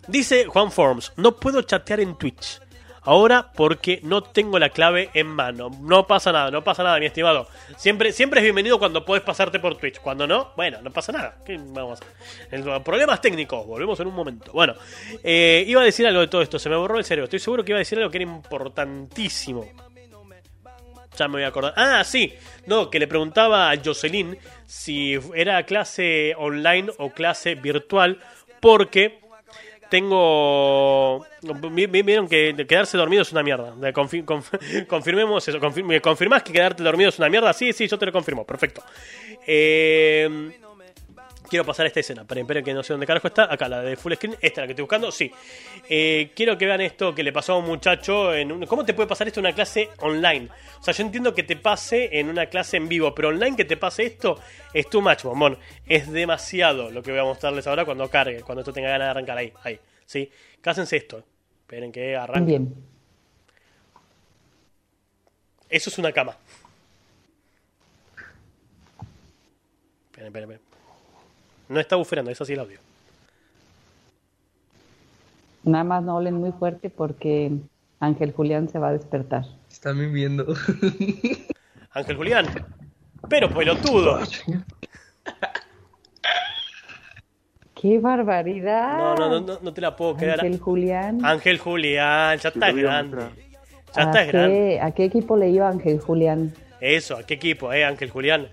[0.07, 2.59] Dice Juan Forms, no puedo chatear en Twitch.
[3.05, 5.69] Ahora porque no tengo la clave en mano.
[5.81, 7.47] No pasa nada, no pasa nada, mi estimado.
[7.75, 9.99] Siempre, siempre es bienvenido cuando puedes pasarte por Twitch.
[9.99, 11.35] Cuando no, bueno, no pasa nada.
[11.45, 12.05] ¿Qué vamos a
[12.53, 12.83] hacer?
[12.83, 14.51] Problemas técnicos, volvemos en un momento.
[14.53, 14.75] Bueno,
[15.21, 17.25] eh, iba a decir algo de todo esto, se me borró el cerebro.
[17.25, 19.67] Estoy seguro que iba a decir algo que era importantísimo.
[21.17, 21.73] Ya me voy a acordar.
[21.75, 22.33] Ah, sí.
[22.65, 28.19] No, que le preguntaba a Jocelyn si era clase online o clase virtual.
[28.59, 29.19] Porque
[29.93, 31.23] tengo.
[31.71, 33.73] vi- vi- Vieron que quedarse dormido es una mierda.
[34.87, 35.59] Confirmemos eso.
[35.59, 37.53] confir- ¿Me confirmás que quedarte dormido es una mierda?
[37.53, 38.43] Sí, sí, yo te lo confirmo.
[38.43, 38.83] Perfecto.
[39.45, 40.27] Eh,
[41.53, 42.21] Quiero pasar esta escena.
[42.23, 43.43] Esperen, esperen que no sé dónde carajo está.
[43.53, 44.33] Acá, la de full screen.
[44.41, 45.11] Esta es la que estoy buscando.
[45.11, 45.31] Sí.
[45.87, 48.33] Eh, quiero que vean esto que le pasó a un muchacho.
[48.33, 50.49] En un- ¿Cómo te puede pasar esto en una clase online?
[50.79, 53.65] O sea, yo entiendo que te pase en una clase en vivo, pero online que
[53.65, 54.39] te pase esto
[54.73, 55.59] es too much, bombón.
[55.85, 59.11] Es demasiado lo que voy a mostrarles ahora cuando cargue, cuando esto tenga ganas de
[59.11, 59.53] arrancar ahí.
[59.61, 59.79] Ahí.
[60.07, 60.31] ¿Sí?
[60.59, 61.23] Cásense esto.
[61.61, 62.45] Esperen que arranque.
[62.49, 62.73] Bien.
[65.69, 66.35] Eso es una cama.
[70.09, 70.72] Esperen, esperen, esperen.
[71.73, 72.77] No está buferando, es así el audio.
[75.63, 77.51] Nada más no hablen muy fuerte porque
[77.99, 79.45] Ángel Julián se va a despertar.
[79.71, 80.45] Están viviendo.
[81.91, 82.45] Ángel Julián.
[83.27, 84.19] Pero pelotudo.
[87.73, 88.97] ¡Qué barbaridad!
[88.97, 90.41] No, no, no, no, no te la puedo creer.
[90.41, 91.25] Ángel Julián.
[91.25, 93.17] Ángel Julián, ya estás grande.
[93.95, 94.79] Ya ¿A estás grande.
[94.79, 96.53] ¿A qué equipo le iba Ángel Julián?
[96.79, 98.47] Eso, ¿a qué equipo, eh, Ángel Julián?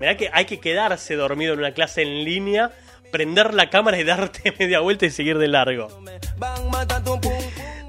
[0.00, 2.72] Mirá que hay que quedarse dormido en una clase en línea,
[3.12, 5.88] prender la cámara y darte media vuelta y seguir de largo.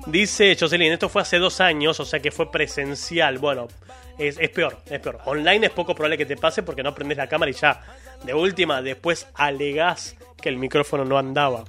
[0.07, 3.37] Dice Jocelyn, esto fue hace dos años, o sea que fue presencial.
[3.37, 3.67] Bueno,
[4.17, 5.19] es, es peor, es peor.
[5.25, 7.81] Online es poco probable que te pase porque no prendes la cámara y ya.
[8.23, 11.63] De última, después alegás que el micrófono no andaba.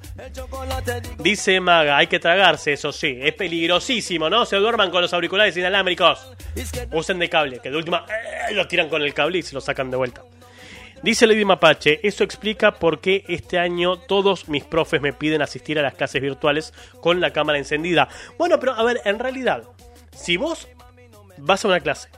[1.18, 3.18] Dice Maga, hay que tragarse, eso sí.
[3.20, 4.44] Es peligrosísimo, ¿no?
[4.46, 6.32] Se duerman con los auriculares inalámbricos.
[6.90, 9.60] Usen de cable, que de última eh, lo tiran con el cable y se lo
[9.60, 10.22] sacan de vuelta.
[11.02, 15.76] Dice Lady Mapache, eso explica por qué este año todos mis profes me piden asistir
[15.78, 18.08] a las clases virtuales con la cámara encendida.
[18.38, 19.64] Bueno, pero a ver, en realidad,
[20.14, 20.68] si vos
[21.38, 22.08] vas a una clase,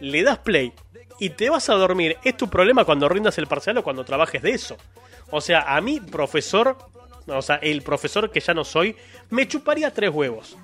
[0.00, 0.72] le das play
[1.18, 4.40] y te vas a dormir, es tu problema cuando rindas el parcial o cuando trabajes
[4.40, 4.78] de eso.
[5.32, 6.76] O sea, a mí, profesor,
[7.26, 8.94] o sea, el profesor que ya no soy,
[9.30, 10.56] me chuparía tres huevos.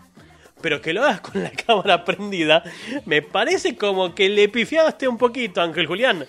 [0.60, 2.62] Pero que lo hagas con la cámara prendida,
[3.06, 6.26] me parece como que le pifiaste un poquito, Ángel Julián.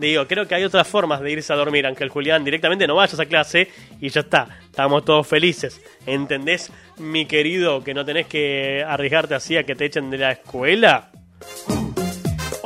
[0.00, 2.44] Digo, creo que hay otras formas de irse a dormir, Ángel Julián.
[2.44, 3.70] Directamente no vayas a clase
[4.00, 4.58] y ya está.
[4.64, 5.80] Estamos todos felices.
[6.04, 10.32] ¿Entendés, mi querido, que no tenés que arriesgarte así a que te echen de la
[10.32, 11.12] escuela?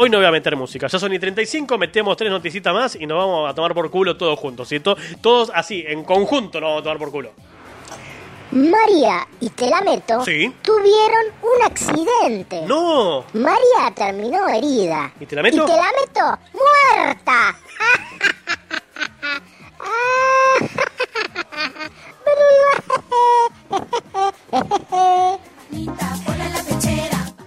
[0.01, 0.87] Hoy no voy a meter música.
[0.87, 4.17] Ya son y 35, metemos tres noticitas más y nos vamos a tomar por culo
[4.17, 4.69] todos juntos.
[4.69, 4.79] ¿sí?
[4.79, 7.33] To- Todos así, en conjunto nos vamos a tomar por culo.
[8.53, 10.55] María y te la meto Sí.
[10.63, 12.63] tuvieron un accidente.
[12.67, 13.25] ¡No!
[13.33, 15.11] María terminó herida.
[15.19, 15.65] ¿Y te la meto?
[15.65, 17.57] Y te la meto muerta.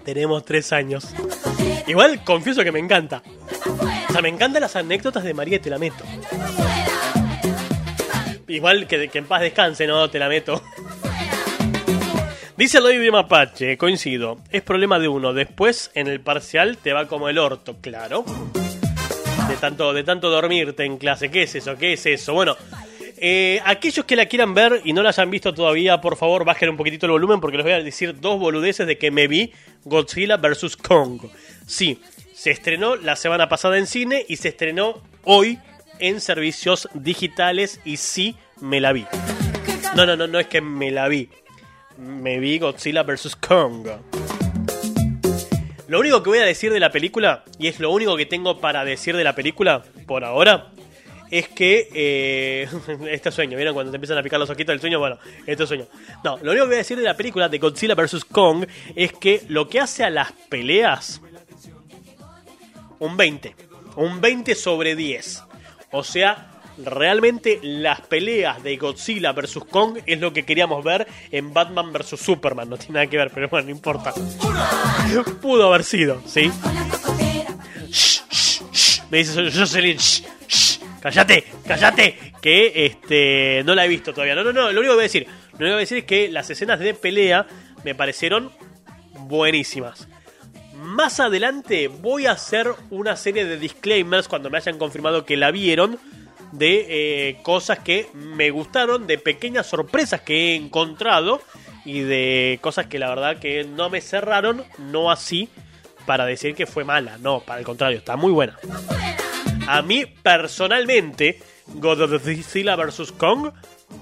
[0.04, 1.08] Tenemos tres años.
[1.88, 3.22] Igual confieso que me encanta.
[4.10, 6.04] O sea, me encantan las anécdotas de María y te la meto.
[8.48, 10.10] Igual que, que en paz descanse, ¿no?
[10.10, 10.62] Te la meto.
[12.58, 14.40] Dice Lady Mapache, coincido.
[14.52, 15.34] Es problema de uno.
[15.34, 18.24] Después, en el parcial, te va como el orto, claro.
[19.48, 21.32] De tanto, de tanto dormirte en clase.
[21.32, 21.76] ¿Qué es eso?
[21.76, 22.34] ¿Qué es eso?
[22.34, 22.56] Bueno,
[23.24, 26.70] eh, aquellos que la quieran ver y no la hayan visto todavía, por favor, bajen
[26.70, 29.54] un poquitito el volumen porque les voy a decir dos boludeces de que me vi
[29.86, 30.76] Godzilla vs.
[30.76, 31.22] Kong.
[31.68, 32.02] Sí,
[32.34, 35.60] se estrenó la semana pasada en cine y se estrenó hoy
[36.00, 39.06] en servicios digitales y sí me la vi.
[39.96, 41.30] No, no, no, no es que me la vi.
[42.00, 43.36] Me vi Godzilla vs.
[43.36, 43.88] Kong.
[45.88, 48.60] Lo único que voy a decir de la película, y es lo único que tengo
[48.60, 50.72] para decir de la película por ahora,
[51.32, 52.68] es que eh,
[53.10, 53.74] este sueño, ¿vieron?
[53.74, 55.18] Cuando te empiezan a picar los ojitos del sueño, bueno,
[55.48, 55.88] este sueño.
[56.24, 58.26] No, lo único que voy a decir de la película de Godzilla vs.
[58.26, 58.66] Kong
[58.96, 61.22] es que lo que hace a las peleas,
[63.00, 63.56] un 20,
[63.96, 65.44] un 20 sobre 10.
[65.94, 69.60] O sea, realmente las peleas de Godzilla vs.
[69.70, 72.20] Kong es lo que queríamos ver en Batman vs.
[72.20, 72.70] Superman.
[72.70, 74.14] No tiene nada que ver, pero bueno, no importa.
[75.42, 76.52] Pudo haber sido, ¿sí?
[77.90, 79.02] Shh, shh, shh.
[79.10, 80.71] Me dice Jocelyn, shh, shh.
[81.02, 84.36] Cállate, cállate, que este no la he visto todavía.
[84.36, 85.98] No, no, no, lo único que voy a decir, lo único que voy a decir
[85.98, 87.46] es que las escenas de pelea
[87.84, 88.52] me parecieron
[89.14, 90.08] buenísimas.
[90.76, 95.52] Más adelante voy a hacer una serie de disclaimers cuando me hayan confirmado que la
[95.52, 96.00] vieron
[96.52, 96.86] de
[97.30, 101.42] eh, cosas que me gustaron, de pequeñas sorpresas que he encontrado
[101.86, 105.50] y de cosas que la verdad que no me cerraron, no así
[106.06, 108.58] para decir que fue mala, no, para el contrario, está muy buena.
[109.68, 113.12] A mí personalmente, Godzilla vs.
[113.14, 113.52] Kong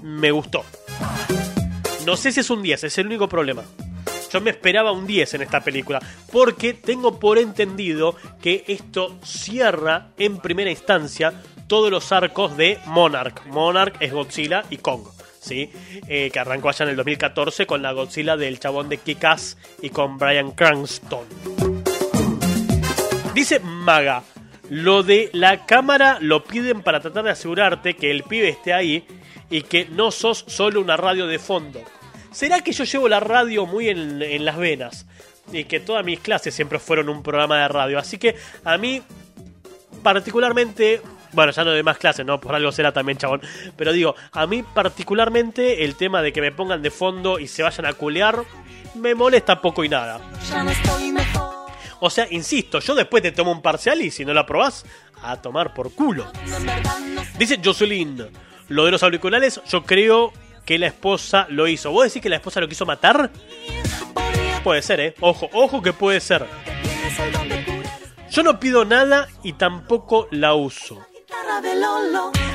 [0.02, 0.64] me gustó.
[2.06, 3.62] No sé si es un 10, es el único problema.
[4.32, 6.00] Yo me esperaba un 10 en esta película,
[6.30, 11.32] porque tengo por entendido que esto cierra en primera instancia
[11.66, 13.44] todos los arcos de Monarch.
[13.46, 15.02] Monarch es Godzilla y Kong,
[15.40, 15.70] ¿sí?
[16.08, 19.90] Eh, que arrancó allá en el 2014 con la Godzilla del chabón de Kick-Ass y
[19.90, 21.26] con Brian Cranston.
[23.34, 24.22] Dice Maga,
[24.70, 29.04] lo de la cámara lo piden para tratar de asegurarte que el pibe esté ahí
[29.50, 31.82] y que no sos solo una radio de fondo.
[32.30, 35.06] ¿Será que yo llevo la radio muy en, las venas?
[35.52, 37.98] Y que todas mis clases siempre fueron un programa de radio.
[37.98, 39.02] Así que a mí,
[40.04, 41.02] particularmente,
[41.32, 42.40] bueno, ya no de más clases, ¿no?
[42.40, 43.42] Por algo será también, chabón.
[43.76, 47.64] Pero digo, a mí particularmente el tema de que me pongan de fondo y se
[47.64, 48.44] vayan a culear,
[48.94, 50.20] me molesta poco y nada.
[52.00, 54.84] O sea, insisto, yo después te tomo un parcial y si no lo aprobás,
[55.22, 56.26] a tomar por culo.
[57.38, 58.26] Dice Jocelyn,
[58.68, 60.32] lo de los auriculares, yo creo
[60.64, 61.90] que la esposa lo hizo.
[61.90, 63.30] ¿Vos decís que la esposa lo quiso matar?
[64.64, 65.14] Puede ser, ¿eh?
[65.20, 66.46] Ojo, ojo que puede ser.
[68.30, 71.04] Yo no pido nada y tampoco la uso.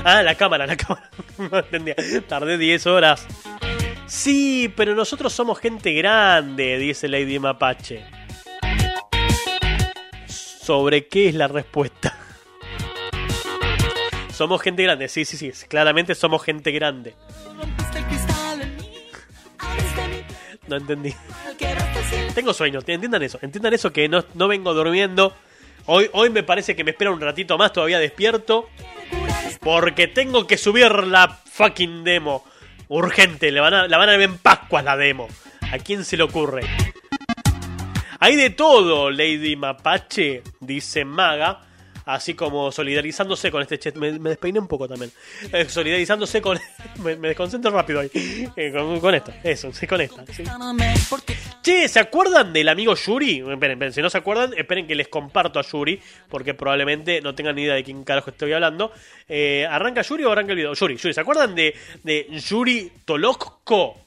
[0.04, 1.10] Ah, la cámara, la cámara.
[1.38, 1.96] No entendía.
[2.28, 3.28] Tardé 10 horas.
[4.08, 8.06] Sí, pero nosotros somos gente grande, dice Lady Mapache.
[10.66, 12.18] ¿Sobre qué es la respuesta?
[14.34, 15.52] Somos gente grande, sí, sí, sí.
[15.68, 17.14] Claramente somos gente grande.
[20.68, 21.14] No entendí.
[22.34, 25.36] Tengo sueño, entiendan eso, entiendan eso que no, no vengo durmiendo.
[25.86, 28.68] Hoy, hoy me parece que me espera un ratito más todavía despierto.
[29.62, 32.44] Porque tengo que subir la fucking demo.
[32.88, 35.28] Urgente, le van a, la van a ver en Pascuas la demo.
[35.72, 36.64] ¿A quién se le ocurre?
[38.20, 41.62] Hay de todo, Lady Mapache, dice Maga.
[42.06, 43.96] Así como solidarizándose con este chat.
[43.96, 45.12] Me, me despeiné un poco también.
[45.52, 46.60] Eh, solidarizándose con.
[47.04, 48.12] me, desconcentro rápido ahí.
[48.56, 50.24] Eh, con, con esto, eso, sí, con esta.
[51.64, 53.40] Che, ¿se acuerdan del amigo Yuri?
[53.40, 56.00] Esperen, esperen, si no se acuerdan, esperen que les comparto a Yuri,
[56.30, 58.92] porque probablemente no tengan ni idea de quién carajo estoy hablando.
[59.28, 60.74] Eh, ¿Arranca Yuri o arranca el video?
[60.76, 64.05] Yuri, Yuri, ¿se acuerdan de, de Yuri Tolokko?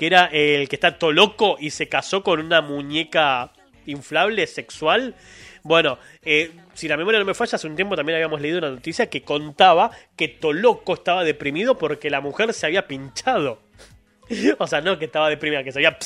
[0.00, 3.52] Que era el que está Toloco y se casó con una muñeca
[3.84, 5.14] inflable sexual.
[5.62, 8.70] Bueno, eh, si la memoria no me falla, hace un tiempo también habíamos leído una
[8.70, 13.60] noticia que contaba que Toloco estaba deprimido porque la mujer se había pinchado.
[14.58, 15.98] O sea, no que estaba deprimida, que se había...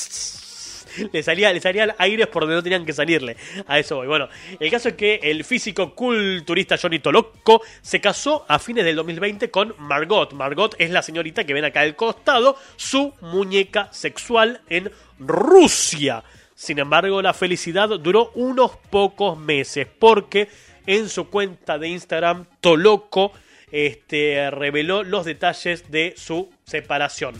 [1.12, 3.36] Le salía, le salían aires por donde no tenían que salirle.
[3.66, 4.07] A eso voy.
[4.07, 4.28] Bueno,
[4.59, 9.51] el caso es que el físico culturista Johnny Toloco se casó a fines del 2020
[9.51, 10.32] con Margot.
[10.32, 16.22] Margot es la señorita que ven acá al costado, su muñeca sexual en Rusia.
[16.55, 20.49] Sin embargo, la felicidad duró unos pocos meses porque
[20.86, 23.32] en su cuenta de Instagram Toloco
[23.72, 27.34] este, reveló los detalles de su separación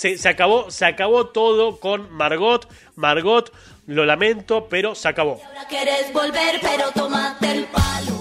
[0.00, 2.66] se, se acabó, se acabó todo con Margot.
[2.96, 3.52] Margot,
[3.86, 5.42] lo lamento, pero se acabó.
[5.68, 8.20] Quieres volver, pero tómate el palo.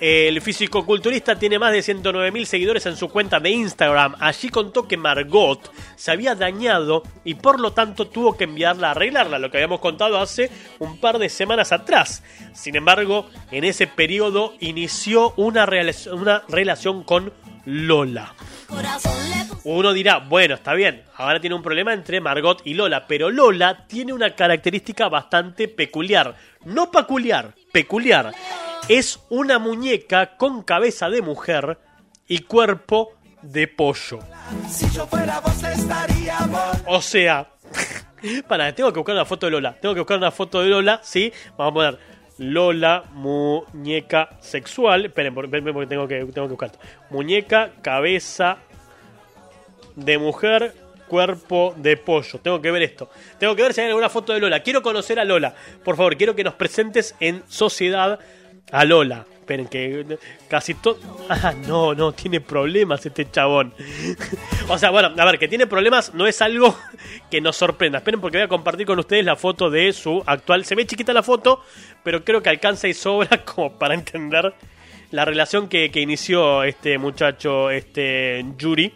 [0.00, 4.16] El físico-culturista tiene más de 109.000 seguidores en su cuenta de Instagram.
[4.18, 8.90] Allí contó que Margot se había dañado y por lo tanto tuvo que enviarla a
[8.90, 10.50] arreglarla, lo que habíamos contado hace
[10.80, 12.22] un par de semanas atrás.
[12.52, 17.32] Sin embargo, en ese periodo inició una, relac- una relación con
[17.66, 18.34] Lola.
[19.64, 23.86] Uno dirá, bueno, está bien, ahora tiene un problema entre Margot y Lola, pero Lola
[23.88, 26.36] tiene una característica bastante peculiar.
[26.64, 28.32] No peculiar, peculiar.
[28.88, 31.78] Es una muñeca con cabeza de mujer
[32.28, 34.20] y cuerpo de pollo.
[36.86, 37.50] O sea,
[38.48, 39.76] para, tengo que buscar una foto de Lola.
[39.80, 41.32] Tengo que buscar una foto de Lola, sí.
[41.56, 45.06] Vamos a poner Lola, muñeca sexual.
[45.06, 46.72] Esperen, esperen porque tengo que, tengo que buscar.
[47.10, 48.58] Muñeca, cabeza
[49.94, 50.74] de mujer,
[51.08, 52.38] cuerpo de pollo.
[52.40, 53.08] Tengo que ver esto.
[53.38, 54.60] Tengo que ver si hay alguna foto de Lola.
[54.60, 55.54] Quiero conocer a Lola.
[55.84, 58.18] Por favor, quiero que nos presentes en sociedad
[58.72, 59.26] a Lola.
[59.46, 60.98] Esperen, que casi todo...
[61.28, 63.74] Ah, no, no, tiene problemas este chabón.
[64.68, 66.76] o sea, bueno, a ver, que tiene problemas no es algo
[67.30, 67.98] que nos sorprenda.
[67.98, 70.64] Esperen porque voy a compartir con ustedes la foto de su actual...
[70.64, 71.62] Se ve chiquita la foto,
[72.02, 74.54] pero creo que alcanza y sobra como para entender
[75.10, 78.92] la relación que, que inició este muchacho, este Yuri.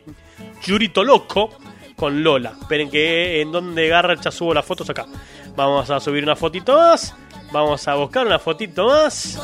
[0.64, 1.50] Yuri Toloco
[1.96, 2.54] con Lola.
[2.60, 5.06] Esperen que en donde Garracha subo las fotos acá.
[5.54, 7.14] Vamos a subir una fotito más.
[7.52, 9.38] Vamos a buscar una fotito más.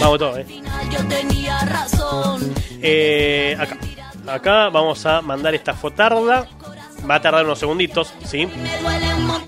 [0.00, 0.46] Vamos todo, eh.
[2.80, 3.76] Eh, acá.
[4.26, 6.46] Acá vamos a mandar esta fotarda.
[7.08, 8.46] Va a tardar unos segunditos, ¿sí?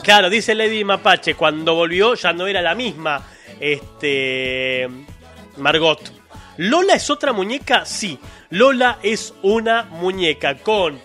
[0.03, 3.23] Claro, dice Lady Mapache, cuando volvió ya no era la misma.
[3.59, 4.89] Este.
[5.59, 6.13] Margot.
[6.57, 7.85] ¿Lola es otra muñeca?
[7.85, 8.19] Sí.
[8.51, 10.99] Lola es una muñeca con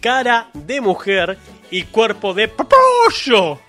[0.00, 1.38] cara de mujer
[1.70, 3.60] y cuerpo de pollo.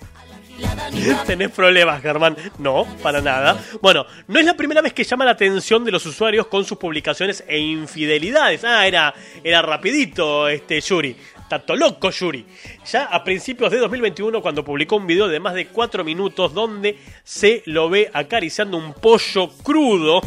[1.26, 2.36] ¿Tenés problemas, Germán?
[2.60, 3.58] No, para nada.
[3.82, 6.78] Bueno, no es la primera vez que llama la atención de los usuarios con sus
[6.78, 8.64] publicaciones e infidelidades.
[8.64, 11.16] Ah, era, era rapidito este Yuri.
[11.49, 12.45] Tanto loco Yuri.
[12.91, 16.97] Ya a principios de 2021 cuando publicó un video de más de 4 minutos donde
[17.24, 20.22] se lo ve acariciando un pollo crudo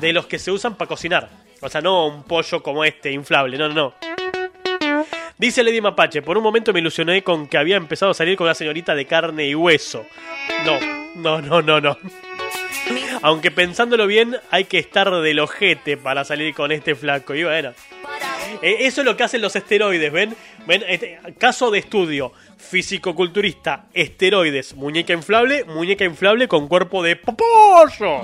[0.00, 1.28] de los que se usan para cocinar.
[1.60, 4.27] O sea, no un pollo como este, inflable, no, no, no.
[5.38, 8.46] Dice Lady Mapache, por un momento me ilusioné con que había empezado a salir con
[8.46, 10.04] una señorita de carne y hueso.
[10.66, 10.80] No,
[11.14, 11.96] no, no, no, no.
[13.22, 17.36] Aunque pensándolo bien, hay que estar del ojete para salir con este flaco.
[17.36, 17.72] Y bueno,
[18.62, 20.34] eh, eso es lo que hacen los esteroides, ¿ven?
[20.66, 20.82] ¿Ven?
[20.88, 28.22] Este, caso de estudio, físico-culturista, esteroides, muñeca inflable, muñeca inflable con cuerpo de pollo.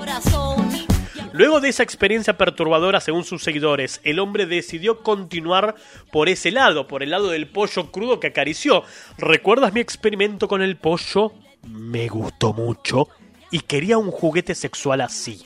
[1.35, 5.75] Luego de esa experiencia perturbadora, según sus seguidores, el hombre decidió continuar
[6.09, 8.83] por ese lado, por el lado del pollo crudo que acarició.
[9.17, 11.33] ¿Recuerdas mi experimento con el pollo?
[11.67, 13.09] Me gustó mucho
[13.51, 15.43] y quería un juguete sexual así.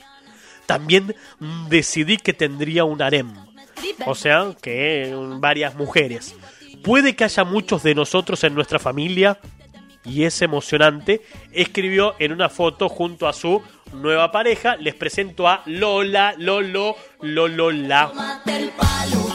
[0.66, 1.16] También
[1.68, 3.34] decidí que tendría un harem,
[4.06, 6.36] o sea, que varias mujeres.
[6.84, 9.40] Puede que haya muchos de nosotros en nuestra familia
[10.04, 11.22] y es emocionante,
[11.52, 14.76] escribió en una foto junto a su nueva pareja.
[14.76, 18.08] Les presento a Lola, Lolo, Lolola.
[18.08, 19.28] Tómate el palo.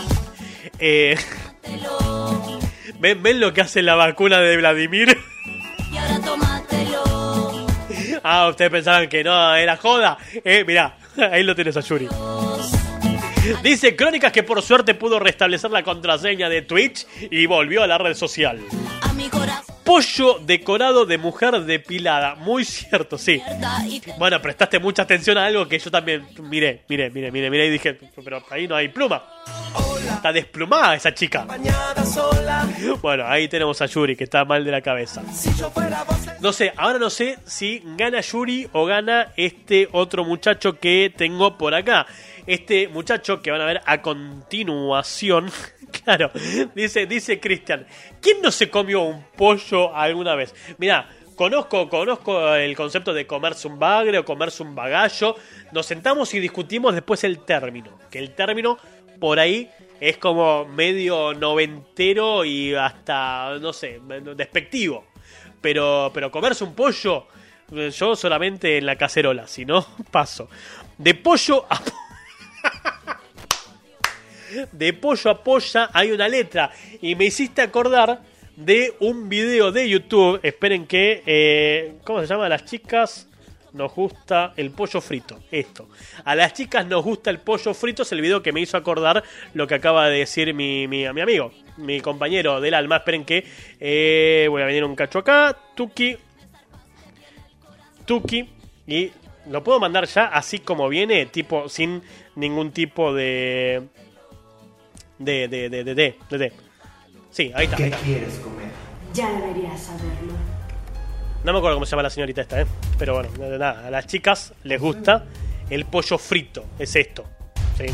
[0.80, 1.16] Eh.
[3.00, 5.18] ¿Ven, ven lo que hace la vacuna de Vladimir?
[5.92, 7.68] Y ahora tómatelo.
[8.24, 10.18] Ah, ustedes pensaban que no, era joda.
[10.44, 10.98] Eh, mirá,
[11.32, 12.08] ahí lo tienes a Yuri.
[13.62, 18.00] Dice Crónicas que por suerte pudo restablecer la contraseña de Twitch y volvió a la
[18.00, 18.60] red social.
[19.86, 22.36] Pollo decorado de mujer depilada.
[22.36, 23.42] Muy cierto, sí.
[24.18, 27.70] Bueno, prestaste mucha atención a algo que yo también miré, miré, miré, miré, miré y
[27.70, 29.24] dije, pero ahí no hay pluma.
[30.16, 31.46] Está desplumada esa chica.
[33.02, 35.22] Bueno, ahí tenemos a Yuri que está mal de la cabeza.
[36.40, 41.58] No sé, ahora no sé si gana Yuri o gana este otro muchacho que tengo
[41.58, 42.08] por acá.
[42.48, 45.52] Este muchacho que van a ver a continuación.
[46.06, 46.30] Claro,
[46.76, 47.88] dice, dice Cristian,
[48.22, 50.54] ¿quién no se comió un pollo alguna vez?
[50.78, 55.36] Mira, conozco, conozco el concepto de comerse un bagre o comerse un bagallo.
[55.72, 57.98] Nos sentamos y discutimos después el término.
[58.12, 58.78] Que el término
[59.20, 64.00] por ahí es como medio noventero y hasta, no sé,
[64.36, 65.06] despectivo.
[65.60, 67.28] Pero, pero comerse un pollo,
[67.72, 70.50] yo solamente en la cacerola, si no, paso.
[71.00, 71.82] De pollo a...
[74.72, 76.72] De pollo a polla hay una letra.
[77.02, 78.22] Y me hiciste acordar
[78.56, 80.40] de un video de YouTube.
[80.44, 81.24] Esperen que...
[81.26, 82.48] eh, ¿Cómo se llama?
[82.50, 83.28] Las chicas
[83.74, 85.40] nos gusta el pollo frito.
[85.52, 85.90] Esto.
[86.24, 88.04] A las chicas nos gusta el pollo frito.
[88.04, 91.22] Es el video que me hizo acordar lo que acaba de decir mi, mi, mi
[91.22, 91.52] amigo.
[91.78, 92.98] Mi compañero del alma.
[92.98, 93.46] Esperen que...
[93.80, 95.58] eh, voy a venir un cacho acá.
[95.76, 96.16] Tuki.
[98.06, 98.50] Tuki.
[98.88, 99.12] Y
[99.50, 101.26] lo puedo mandar ya así como viene.
[101.26, 102.02] Tipo sin
[102.36, 103.84] ningún tipo de...
[105.20, 106.54] De, de, de, de, de, de, de.
[107.32, 107.78] Sí, ahí está.
[107.78, 107.98] ahí está.
[109.14, 110.34] Ya deberías saberlo.
[111.44, 112.66] No me acuerdo cómo se llama la señorita esta, ¿eh?
[112.98, 115.26] Pero bueno, nada, a las chicas les gusta
[115.70, 116.66] el pollo frito.
[116.80, 117.24] Es esto.
[117.78, 117.86] ¿sí?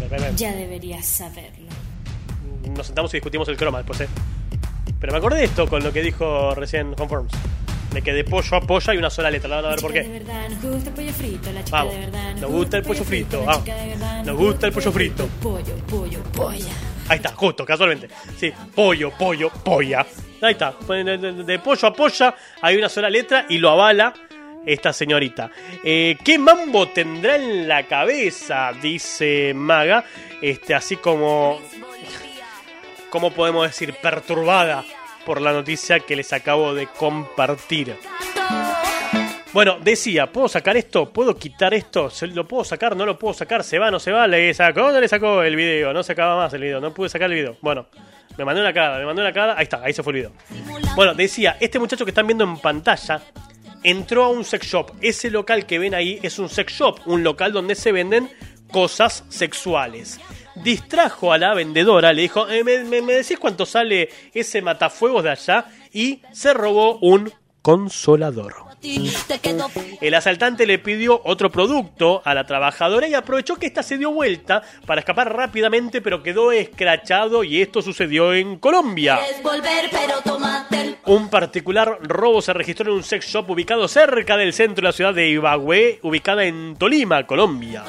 [0.00, 0.36] Ven, ven, ven.
[0.36, 1.68] Ya deberías saberlo.
[2.76, 4.08] Nos sentamos y discutimos el croma después, ¿eh?
[5.00, 7.32] Pero me acordé de esto con lo que dijo recién Conforms.
[7.32, 7.38] De
[8.02, 9.48] que de pollo a pollo hay una sola letra.
[9.48, 10.02] La van a ver por qué.
[10.04, 11.52] nos gusta el pollo frito.
[11.52, 11.94] La chica Vamos.
[11.94, 12.34] de verdad.
[12.36, 13.44] Nos gusta el pollo frito.
[14.24, 15.28] Nos gusta el pollo frito.
[15.42, 16.72] Pollo, pollo, polla.
[17.08, 18.08] Ahí está, justo, casualmente.
[18.36, 20.06] Sí, pollo, pollo, polla.
[20.42, 20.74] Ahí está.
[20.88, 24.12] De pollo a polla hay una sola letra y lo avala
[24.64, 25.50] esta señorita.
[25.82, 28.72] Eh, ¿Qué mambo tendrá en la cabeza?
[28.80, 30.04] Dice Maga.
[30.42, 31.60] Este, así como.
[33.10, 33.94] ¿Cómo podemos decir?
[33.94, 34.84] Perturbada
[35.28, 37.94] por la noticia que les acabo de compartir.
[39.52, 41.12] Bueno, decía, ¿puedo sacar esto?
[41.12, 42.08] ¿Puedo quitar esto?
[42.08, 42.96] ¿Se- ¿Lo puedo sacar?
[42.96, 43.62] ¿No lo puedo sacar?
[43.62, 43.90] ¿Se va?
[43.90, 44.26] ¿No se va?
[44.26, 44.90] ¿Le sacó?
[44.90, 45.92] ¿No le sacó el video?
[45.92, 46.80] No se acaba más el video.
[46.80, 47.58] No pude sacar el video.
[47.60, 47.88] Bueno,
[48.38, 49.54] me mandó una cara, me mandó una cara.
[49.58, 50.32] Ahí está, ahí se fue el video.
[50.96, 53.20] Bueno, decía, este muchacho que están viendo en pantalla
[53.82, 54.92] entró a un sex shop.
[55.02, 58.30] Ese local que ven ahí es un sex shop, un local donde se venden
[58.72, 60.18] cosas sexuales.
[60.62, 65.22] Distrajo a la vendedora, le dijo, "Eh, ¿me, me- me decís cuánto sale ese matafuegos
[65.24, 65.66] de allá?
[65.92, 67.32] Y se robó un
[67.62, 68.54] consolador.
[70.00, 74.12] El asaltante le pidió otro producto a la trabajadora y aprovechó que ésta se dio
[74.12, 79.18] vuelta para escapar rápidamente, pero quedó escrachado y esto sucedió en Colombia.
[81.06, 84.92] Un particular robo se registró en un sex shop ubicado cerca del centro de la
[84.92, 87.84] ciudad de Ibagué, ubicada en Tolima, Colombia.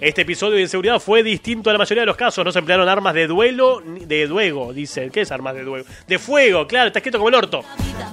[0.00, 2.44] Este episodio de inseguridad fue distinto a la mayoría de los casos.
[2.44, 5.08] No se emplearon armas de duelo, de duego, dice.
[5.10, 5.86] ¿Qué es armas de duego?
[6.06, 7.62] De fuego, claro, está escrito como el orto.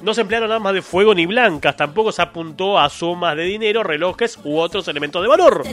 [0.01, 1.75] No se emplearon armas de fuego ni blancas.
[1.75, 5.63] Tampoco apuntó a sumas de dinero, relojes u otros elementos de valor.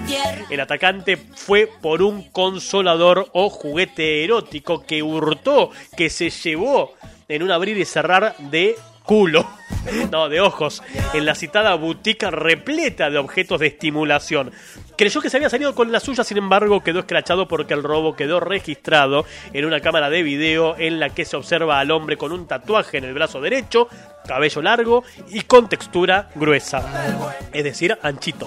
[0.51, 6.95] El atacante fue por un consolador o juguete erótico que hurtó, que se llevó
[7.28, 8.76] en un abrir y cerrar de
[9.09, 9.49] culo.
[10.11, 10.83] No, de ojos.
[11.15, 14.53] En la citada boutique repleta de objetos de estimulación.
[14.97, 18.15] Creyó que se había salido con la suya, sin embargo quedó escrachado porque el robo
[18.15, 22.33] quedó registrado en una cámara de video en la que se observa al hombre con
[22.33, 23.89] un tatuaje en el brazo derecho,
[24.27, 26.83] cabello largo y con textura gruesa.
[27.53, 28.47] Es decir, anchito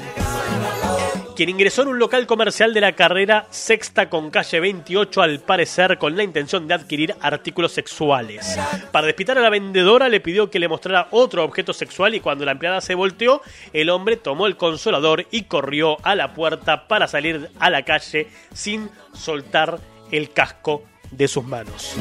[1.42, 5.98] quien ingresó en un local comercial de la carrera sexta con calle 28 al parecer
[5.98, 8.60] con la intención de adquirir artículos sexuales.
[8.92, 12.46] Para despitar a la vendedora le pidió que le mostrara otro objeto sexual y cuando
[12.46, 13.42] la empleada se volteó,
[13.74, 18.28] el hombre tomó el consolador y corrió a la puerta para salir a la calle
[18.54, 19.80] sin soltar
[20.12, 21.96] el casco de sus manos.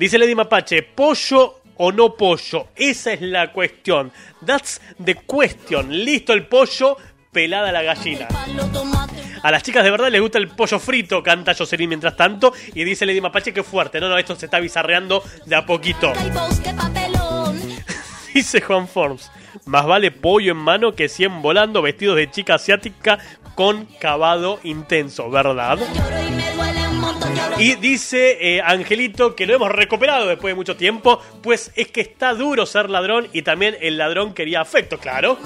[0.00, 4.10] Dice Lady Mapache, pollo o no pollo, esa es la cuestión.
[4.44, 6.04] That's the question.
[6.04, 6.96] Listo el pollo,
[7.32, 8.28] pelada la gallina.
[9.42, 12.52] A las chicas de verdad les gusta el pollo frito, canta Jocelyn mientras tanto.
[12.74, 14.00] Y dice Lady Mapache que fuerte.
[14.00, 16.12] No, no, esto se está bizarreando de a poquito.
[18.34, 19.30] Dice Juan Forms.
[19.66, 23.18] Más vale pollo en mano que 100 volando vestidos de chica asiática
[23.56, 25.78] con cavado intenso, ¿verdad?
[27.58, 32.00] Y dice eh, Angelito que lo hemos recuperado después de mucho tiempo, pues es que
[32.00, 35.38] está duro ser ladrón y también el ladrón quería afecto, claro.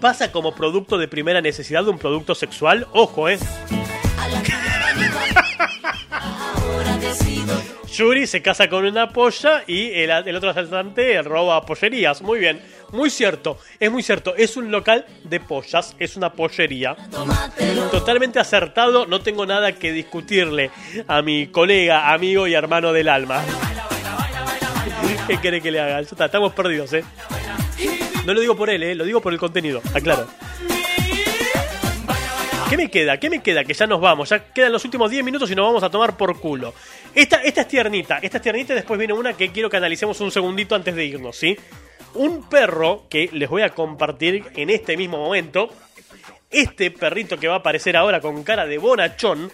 [0.00, 3.38] Pasa como producto de primera necesidad de un producto sexual, ojo, eh.
[7.94, 12.22] Yuri se casa con una polla y el, otro asaltante roba pollerías.
[12.22, 14.34] Muy bien, muy cierto, es muy cierto.
[14.36, 16.96] Es un local de pollas, es una pollería.
[17.92, 20.72] Totalmente acertado, no tengo nada que discutirle
[21.06, 23.42] a mi colega, amigo y hermano del alma.
[25.28, 26.00] ¿Qué quiere que le haga?
[26.00, 27.04] Estamos perdidos, ¿eh?
[28.24, 28.94] No lo digo por él, ¿eh?
[28.94, 30.26] Lo digo por el contenido, aclaro.
[32.68, 33.18] ¿Qué me queda?
[33.18, 33.62] ¿Qué me queda?
[33.62, 34.30] Que ya nos vamos.
[34.30, 36.74] Ya quedan los últimos 10 minutos y nos vamos a tomar por culo.
[37.14, 38.18] Esta, esta es tiernita.
[38.22, 41.04] Esta es tiernita y después viene una que quiero que analicemos un segundito antes de
[41.04, 41.56] irnos, ¿sí?
[42.14, 45.68] Un perro que les voy a compartir en este mismo momento.
[46.50, 49.52] Este perrito que va a aparecer ahora con cara de bonachón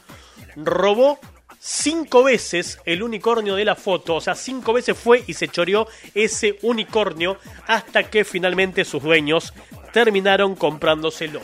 [0.56, 1.18] robó
[1.60, 4.16] cinco veces el unicornio de la foto.
[4.16, 7.36] O sea, cinco veces fue y se choreó ese unicornio
[7.66, 9.52] hasta que finalmente sus dueños
[9.92, 11.40] terminaron comprándoselo.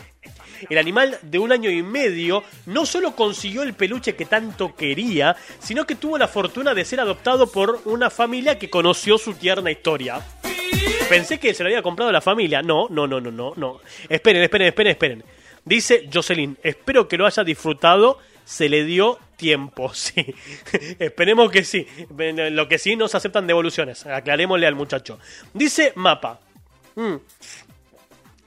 [0.71, 5.37] El animal de un año y medio no solo consiguió el peluche que tanto quería,
[5.59, 9.71] sino que tuvo la fortuna de ser adoptado por una familia que conoció su tierna
[9.71, 10.23] historia.
[11.11, 12.63] Pensé que se lo había comprado la familia.
[12.63, 13.81] No, no, no, no, no, no.
[14.09, 15.25] Esperen, esperen, esperen, esperen.
[15.65, 18.19] Dice Jocelyn, espero que lo haya disfrutado.
[18.47, 20.35] Se le dio tiempo, sí.
[20.99, 21.87] Esperemos que sí.
[22.09, 24.07] Lo que sí no se aceptan devoluciones.
[24.07, 25.19] Aclarémosle al muchacho.
[25.53, 26.41] Dice Mapa.
[26.95, 27.17] Mm.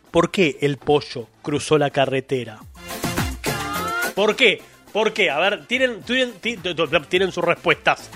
[0.10, 2.60] ¿Por qué el pollo cruzó la carretera?
[4.16, 4.62] ¿Por qué?
[4.92, 5.30] ¿Por qué?
[5.30, 6.34] A ver, tienen, tienen,
[7.08, 8.10] tienen sus respuestas.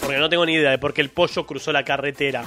[0.00, 2.44] Porque no tengo ni idea de por qué el pollo cruzó la carretera.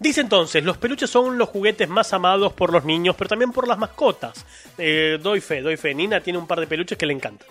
[0.00, 3.68] Dice entonces, los peluches son los juguetes más amados por los niños, pero también por
[3.68, 4.46] las mascotas.
[4.78, 5.94] Eh, doy fe, doy fe.
[5.94, 7.46] Nina tiene un par de peluches que le encantan.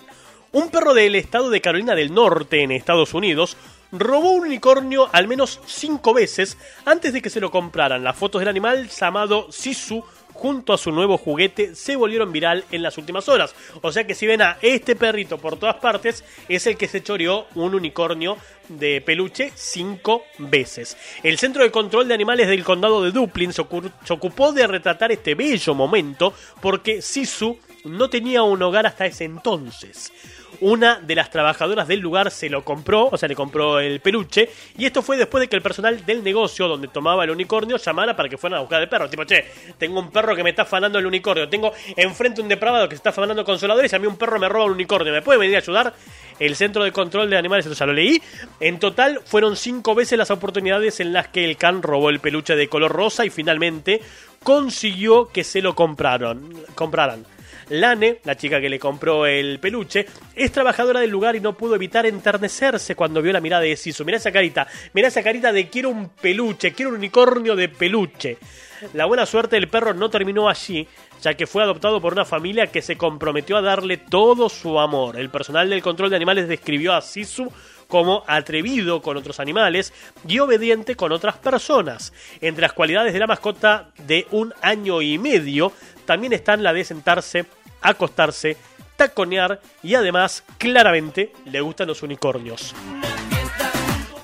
[0.52, 3.56] Un perro del estado de Carolina del Norte, en Estados Unidos,
[3.92, 8.04] robó un unicornio al menos cinco veces antes de que se lo compraran.
[8.04, 10.04] Las fotos del animal llamado Sisu
[10.40, 13.54] junto a su nuevo juguete se volvieron viral en las últimas horas.
[13.82, 17.04] O sea que si ven a este perrito por todas partes, es el que se
[17.04, 18.38] choreó un unicornio
[18.70, 20.96] de peluche cinco veces.
[21.24, 23.66] El Centro de Control de Animales del Condado de Dublin se,
[24.06, 29.26] se ocupó de retratar este bello momento porque Sisu no tenía un hogar hasta ese
[29.26, 30.14] entonces
[30.62, 34.50] una de las trabajadoras del lugar se lo compró, o sea, le compró el peluche,
[34.78, 38.16] y esto fue después de que el personal del negocio donde tomaba el unicornio llamara
[38.16, 39.10] para que fueran a buscar el perro.
[39.10, 39.46] Tipo, che,
[39.78, 43.00] tengo un perro que me está afanando el unicornio, tengo enfrente un depravado que se
[43.00, 45.56] está afanando consoladores y a mí un perro me roba un unicornio, ¿me puede venir
[45.56, 45.94] a ayudar?
[46.40, 48.22] El Centro de Control de Animales, esto ya lo leí.
[48.62, 52.56] En total fueron cinco veces las oportunidades en las que el can robó el peluche
[52.56, 54.02] de color rosa y finalmente
[54.44, 57.26] consiguió que se lo compraron, compraran.
[57.70, 60.06] Lane, la chica que le compró el peluche,
[60.36, 64.06] es trabajadora del lugar y no pudo evitar enternecerse cuando vio la mirada de Sisu.
[64.06, 68.38] Mirá esa carita, mirá esa carita de quiero un peluche, quiero un unicornio de peluche.
[68.94, 70.88] La buena suerte del perro no terminó allí,
[71.22, 75.20] ya que fue adoptado por una familia que se comprometió a darle todo su amor.
[75.20, 77.52] El personal del control de animales describió a Sisu
[77.88, 79.92] como atrevido con otros animales
[80.28, 82.14] y obediente con otras personas.
[82.40, 85.74] Entre las cualidades de la mascota de un año y medio
[86.06, 87.46] también están la de sentarse
[87.82, 88.58] acostarse,
[88.96, 92.76] taconear y además, claramente, le gustan los unicornios.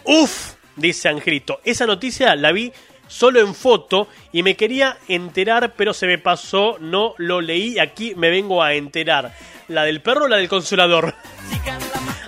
[0.03, 2.71] Uf, dice Angelito, esa noticia la vi
[3.07, 8.13] solo en foto y me quería enterar, pero se me pasó, no lo leí, aquí
[8.15, 9.33] me vengo a enterar.
[9.67, 11.15] ¿La del perro o la del consolador?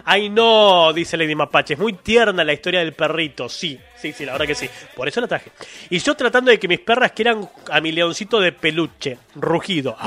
[0.06, 4.26] Ay no, dice Lady Mapache, es muy tierna la historia del perrito, sí, sí, sí,
[4.26, 5.52] la verdad que sí, por eso la traje.
[5.90, 9.98] Y yo tratando de que mis perras quieran a mi leoncito de peluche, rugido.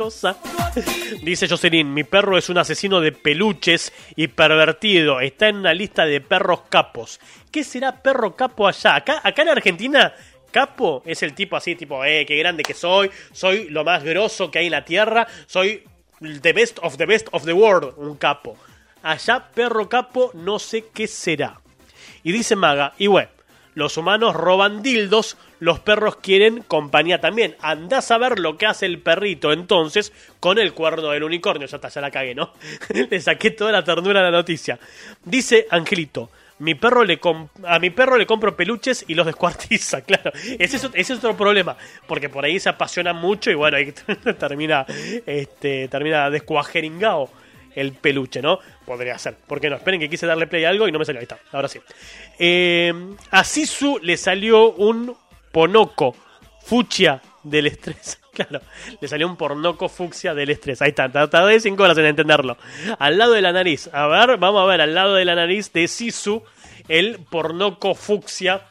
[1.22, 5.20] Dice Jocelyn, mi perro es un asesino de peluches y pervertido.
[5.20, 7.20] Está en una lista de perros capos.
[7.50, 8.96] ¿Qué será perro capo allá?
[8.96, 10.14] Acá, acá en Argentina,
[10.50, 13.10] capo es el tipo así, tipo, eh, qué grande que soy.
[13.32, 15.26] Soy lo más grosso que hay en la tierra.
[15.46, 15.82] Soy
[16.20, 17.92] the best of the best of the world.
[17.98, 18.56] Un capo.
[19.02, 21.60] Allá, perro capo, no sé qué será.
[22.22, 23.30] Y dice Maga, y bueno,
[23.80, 27.56] los humanos roban dildos, los perros quieren compañía también.
[27.62, 31.66] Andás a ver lo que hace el perrito entonces con el cuerno del unicornio.
[31.66, 32.52] Ya está, ya la cagué, ¿no?
[33.10, 34.78] le saqué toda la ternura a la noticia.
[35.24, 36.30] Dice Angelito.
[36.58, 37.18] Mi perro le
[37.64, 40.30] a mi perro le compro peluches y los descuartiza, claro.
[40.58, 41.74] Ese es, otro problema,
[42.06, 43.94] porque por ahí se apasiona mucho y bueno, ahí
[44.38, 44.84] termina,
[45.24, 47.30] este, termina descuajeringado
[47.74, 48.58] el peluche, ¿no?
[48.90, 49.36] Podría ser.
[49.36, 49.76] ¿Por qué no?
[49.76, 51.20] Esperen que quise darle play a algo y no me salió.
[51.20, 51.38] Ahí está.
[51.52, 51.78] Ahora sí.
[52.40, 52.92] Eh,
[53.30, 55.16] a Sisu le salió un
[55.52, 56.16] ponoco
[56.64, 58.18] fucsia del estrés.
[58.32, 58.62] Claro,
[59.00, 60.80] le salió un pornoco fucsia del estrés.
[60.80, 62.56] Ahí está, tardé 5 horas en entenderlo.
[62.98, 63.90] Al lado de la nariz.
[63.92, 66.42] A ver, vamos a ver, al lado de la nariz de Sisu,
[66.88, 68.62] el pornoco fucsia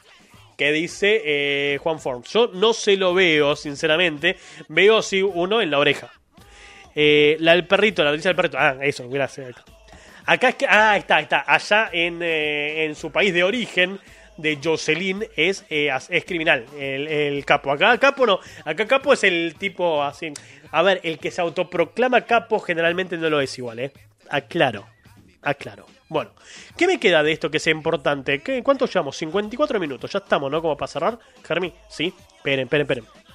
[0.57, 2.23] que dice eh, Juan Form.
[2.23, 4.37] Yo no se lo veo, sinceramente.
[4.69, 6.09] Veo sí uno en la oreja.
[6.95, 8.57] Eh, la del perrito, la noticia del perrito.
[8.59, 9.45] Ah, eso, gracias.
[9.45, 9.78] ahí está.
[10.25, 10.65] Acá es que.
[10.67, 11.43] Ah, está, está.
[11.47, 13.99] Allá en, eh, en su país de origen
[14.39, 17.71] de Jocelyn es, eh, es criminal, el, el capo.
[17.71, 20.31] Acá capo no, acá capo es el tipo así.
[20.71, 23.91] A ver, el que se autoproclama capo generalmente no lo es igual, ¿eh?
[24.29, 24.85] Aclaro,
[25.41, 25.85] aclaro.
[26.07, 26.31] Bueno,
[26.77, 28.39] ¿qué me queda de esto que sea importante?
[28.39, 29.17] ¿Qué, ¿Cuánto llevamos?
[29.17, 30.61] 54 minutos, ya estamos, ¿no?
[30.61, 32.13] Como para cerrar, Germi, ¿sí?
[32.37, 33.28] Esperen, esperen, esperen.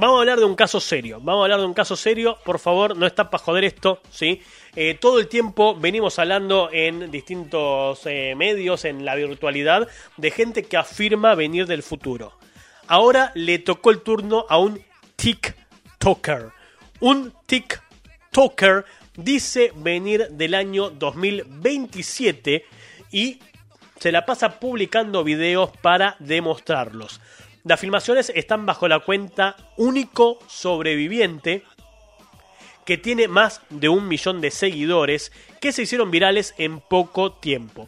[0.00, 1.18] Vamos a hablar de un caso serio.
[1.20, 2.38] Vamos a hablar de un caso serio.
[2.44, 4.40] Por favor, no está para joder esto, ¿sí?
[4.76, 10.62] Eh, todo el tiempo venimos hablando en distintos eh, medios, en la virtualidad, de gente
[10.62, 12.38] que afirma venir del futuro.
[12.86, 14.80] Ahora le tocó el turno a un
[15.16, 16.52] TikToker.
[17.00, 18.84] Un TikToker
[19.16, 22.64] dice venir del año 2027
[23.10, 23.40] y
[23.98, 27.20] se la pasa publicando videos para demostrarlos.
[27.68, 31.64] Las filmaciones están bajo la cuenta Único Sobreviviente,
[32.86, 37.86] que tiene más de un millón de seguidores que se hicieron virales en poco tiempo.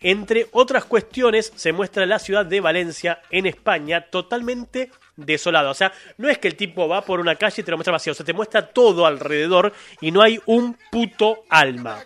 [0.00, 5.70] Entre otras cuestiones, se muestra la ciudad de Valencia, en España, totalmente desolada.
[5.70, 7.92] O sea, no es que el tipo va por una calle y te lo muestra
[7.92, 9.72] vacío, se te muestra todo alrededor
[10.02, 12.04] y no hay un puto alma.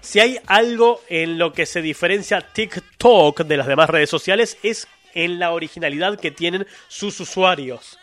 [0.00, 4.86] Si hay algo en lo que se diferencia TikTok de las demás redes sociales es
[5.14, 7.98] en la originalidad que tienen sus usuarios.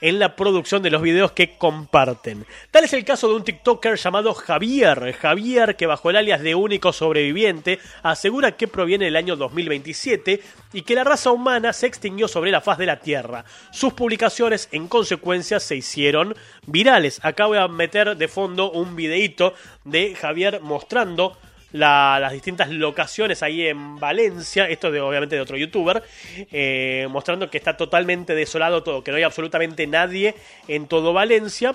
[0.00, 2.44] En la producción de los videos que comparten.
[2.72, 5.12] Tal es el caso de un TikToker llamado Javier.
[5.12, 10.42] Javier, que bajo el alias de único sobreviviente, asegura que proviene del año 2027
[10.72, 13.44] y que la raza humana se extinguió sobre la faz de la Tierra.
[13.70, 16.34] Sus publicaciones, en consecuencia, se hicieron
[16.66, 17.20] virales.
[17.22, 21.38] Acá voy a meter de fondo un videíto de Javier mostrando
[21.72, 26.02] la- las distintas locaciones ahí en Valencia, esto de obviamente de otro youtuber,
[26.50, 30.34] eh, mostrando que está totalmente desolado todo, que no hay absolutamente nadie
[30.68, 31.74] en todo Valencia.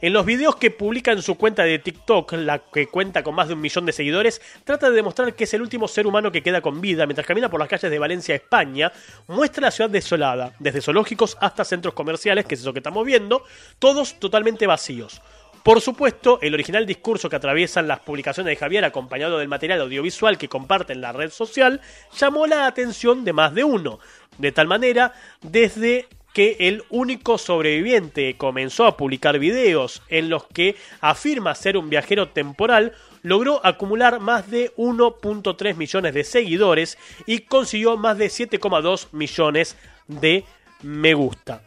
[0.00, 3.48] En los videos que publica en su cuenta de TikTok, la que cuenta con más
[3.48, 6.42] de un millón de seguidores, trata de demostrar que es el último ser humano que
[6.42, 8.90] queda con vida mientras camina por las calles de Valencia, España,
[9.28, 13.44] muestra la ciudad desolada, desde zoológicos hasta centros comerciales, que es eso que estamos viendo,
[13.78, 15.20] todos totalmente vacíos.
[15.66, 20.38] Por supuesto, el original discurso que atraviesan las publicaciones de Javier acompañado del material audiovisual
[20.38, 21.80] que comparte en la red social
[22.16, 23.98] llamó la atención de más de uno.
[24.38, 25.12] De tal manera,
[25.42, 31.90] desde que el único sobreviviente comenzó a publicar videos en los que afirma ser un
[31.90, 32.92] viajero temporal,
[33.22, 36.96] logró acumular más de 1.3 millones de seguidores
[37.26, 40.44] y consiguió más de 7,2 millones de
[40.84, 41.65] me gusta.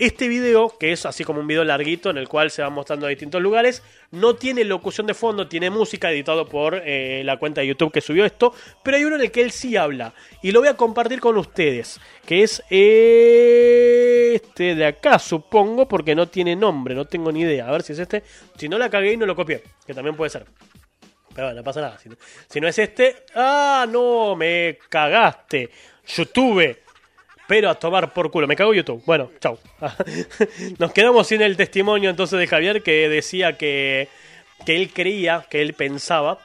[0.00, 3.04] Este video, que es así como un video larguito en el cual se va mostrando
[3.04, 3.82] a distintos lugares,
[4.12, 8.00] no tiene locución de fondo, tiene música editado por eh, la cuenta de YouTube que
[8.00, 10.76] subió esto, pero hay uno en el que él sí habla y lo voy a
[10.78, 17.30] compartir con ustedes, que es este de acá, supongo, porque no tiene nombre, no tengo
[17.30, 17.68] ni idea.
[17.68, 18.22] A ver si es este.
[18.56, 20.46] Si no la cagué y no lo copié, que también puede ser.
[21.34, 21.98] Pero bueno, no pasa nada.
[21.98, 22.16] Si no,
[22.48, 25.68] si no es este, ah, no, me cagaste.
[26.06, 26.78] YouTube.
[27.50, 28.46] Pero a tomar por culo.
[28.46, 29.02] Me cago YouTube.
[29.04, 29.58] Bueno, chau.
[30.78, 34.06] Nos quedamos sin el testimonio entonces de Javier que decía que,
[34.64, 36.38] que él creía, que él pensaba,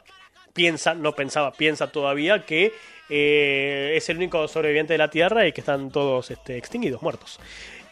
[0.55, 2.73] piensa, no pensaba, piensa todavía que
[3.07, 7.39] eh, es el único sobreviviente de la Tierra y que están todos este, extinguidos, muertos.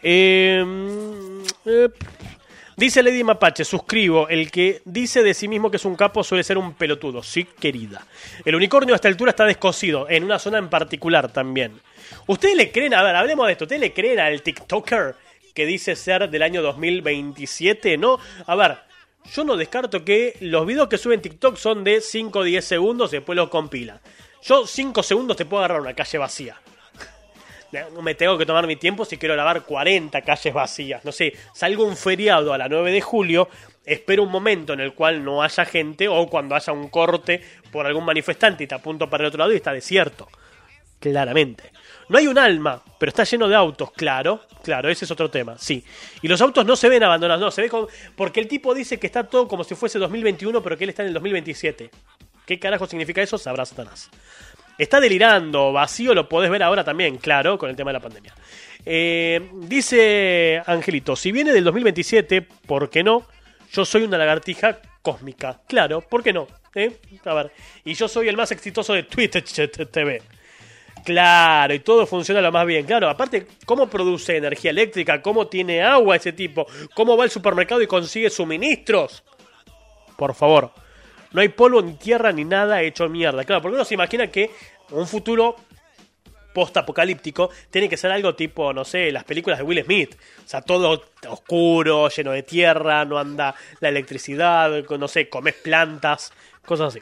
[0.02, 0.64] Eh,
[2.76, 6.42] dice Lady Mapache, suscribo, el que dice de sí mismo que es un capo suele
[6.42, 8.04] ser un pelotudo, sí querida.
[8.44, 11.80] El unicornio a esta altura está descosido, en una zona en particular también.
[12.26, 15.14] ¿Ustedes le creen, a ver, hablemos de esto, ¿ustedes le creen al TikToker
[15.54, 17.98] que dice ser del año 2027?
[17.98, 18.78] No, a ver,
[19.32, 23.12] yo no descarto que los videos que suben TikTok son de 5 o 10 segundos
[23.12, 24.00] y después los compila.
[24.42, 26.60] Yo 5 segundos te puedo agarrar una calle vacía.
[28.02, 31.04] Me tengo que tomar mi tiempo si quiero grabar 40 calles vacías.
[31.04, 33.50] No sé, salgo un feriado a la 9 de julio,
[33.84, 37.86] espero un momento en el cual no haya gente o cuando haya un corte por
[37.86, 40.26] algún manifestante y te apunto para el otro lado y está desierto.
[41.10, 41.70] Claramente.
[42.08, 45.56] No hay un alma, pero está lleno de autos, claro, claro, ese es otro tema,
[45.58, 45.84] sí.
[46.22, 47.88] Y los autos no se ven abandonados, no, se ve como...
[48.16, 51.02] Porque el tipo dice que está todo como si fuese 2021, pero que él está
[51.02, 51.90] en el 2027.
[52.46, 53.38] ¿Qué carajo significa eso?
[53.38, 54.10] Sabrá Satanás.
[54.76, 58.34] Está delirando, vacío, lo podés ver ahora también, claro, con el tema de la pandemia.
[58.84, 63.26] Eh, dice Angelito, si viene del 2027, ¿por qué no?
[63.72, 65.60] Yo soy una lagartija cósmica.
[65.68, 66.48] Claro, ¿por qué no?
[66.74, 66.96] ¿Eh?
[67.24, 67.52] A ver,
[67.84, 70.22] y yo soy el más exitoso de Twitter TV.
[71.04, 72.86] Claro, y todo funciona lo más bien.
[72.86, 75.20] Claro, aparte, ¿cómo produce energía eléctrica?
[75.20, 76.66] ¿Cómo tiene agua ese tipo?
[76.94, 79.22] ¿Cómo va al supermercado y consigue suministros?
[80.16, 80.72] Por favor.
[81.32, 83.44] No hay polvo ni tierra ni nada hecho mierda.
[83.44, 84.50] Claro, porque uno se imagina que
[84.90, 85.56] un futuro
[86.54, 90.14] post-apocalíptico tiene que ser algo tipo, no sé, las películas de Will Smith.
[90.14, 96.32] O sea, todo oscuro, lleno de tierra, no anda la electricidad, no sé, comes plantas,
[96.64, 97.00] cosas así.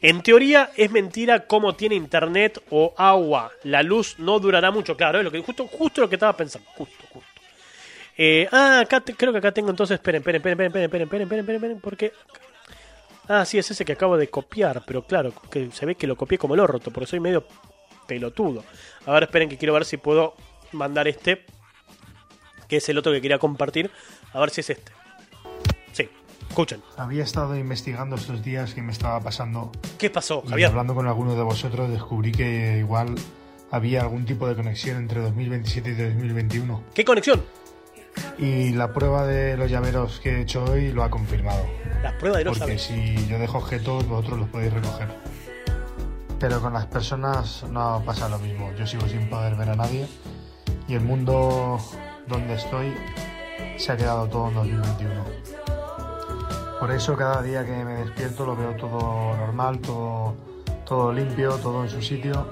[0.00, 3.52] En teoría es mentira cómo tiene internet o agua.
[3.62, 6.68] La luz no durará mucho, claro, es lo que, justo, justo lo que estaba pensando.
[6.74, 7.28] Justo, justo.
[8.16, 9.96] Eh, ah, acá creo que acá tengo entonces.
[9.96, 12.12] Esperen, esperen, esperen, esperen, esperen, esperen, esperen, esperen, esperen, porque.
[13.26, 16.14] Ah, sí, es ese que acabo de copiar, pero claro, que se ve que lo
[16.14, 17.46] copié como el orto, porque soy medio
[18.06, 18.64] pelotudo.
[19.06, 20.34] A ver, esperen que quiero ver si puedo
[20.72, 21.46] mandar este,
[22.68, 23.90] que es el otro que quería compartir.
[24.32, 24.92] A ver si es este.
[26.54, 26.80] Escuchen.
[26.96, 29.72] Había estado investigando estos días qué me estaba pasando.
[29.98, 30.68] ¿Qué pasó, Y Javier?
[30.68, 33.16] hablando con alguno de vosotros descubrí que igual
[33.72, 36.80] había algún tipo de conexión entre 2027 y 2021.
[36.94, 37.42] ¿Qué conexión?
[38.38, 41.66] Y la prueba de los llaveros que he hecho hoy lo ha confirmado.
[42.04, 43.16] La prueba de los Porque llaveros.
[43.18, 45.08] si yo dejo objetos, vosotros los podéis recoger.
[46.38, 48.70] Pero con las personas no pasa lo mismo.
[48.78, 50.06] Yo sigo sin poder ver a nadie.
[50.86, 51.80] Y el mundo
[52.28, 52.94] donde estoy
[53.76, 55.24] se ha quedado todo en 2021.
[56.80, 60.34] Por eso cada día que me despierto lo veo todo normal, todo,
[60.84, 62.46] todo limpio, todo en su sitio.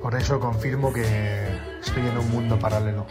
[0.00, 1.02] Por eso confirmo que
[1.80, 3.06] estoy en un mundo paralelo.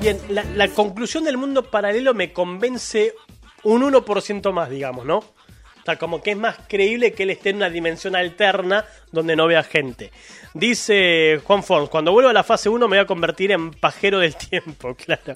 [0.00, 3.14] Bien, la, conclusión del mundo paralelo me convence
[3.62, 5.18] un 1% más, digamos, ¿no?
[5.18, 9.36] O sea, como que es más creíble que él esté en una dimensión alterna donde
[9.36, 10.10] no vea gente.
[10.54, 14.18] Dice Juan Fons, cuando vuelva a la fase 1 me voy a convertir en pajero
[14.18, 15.34] del tiempo, claro.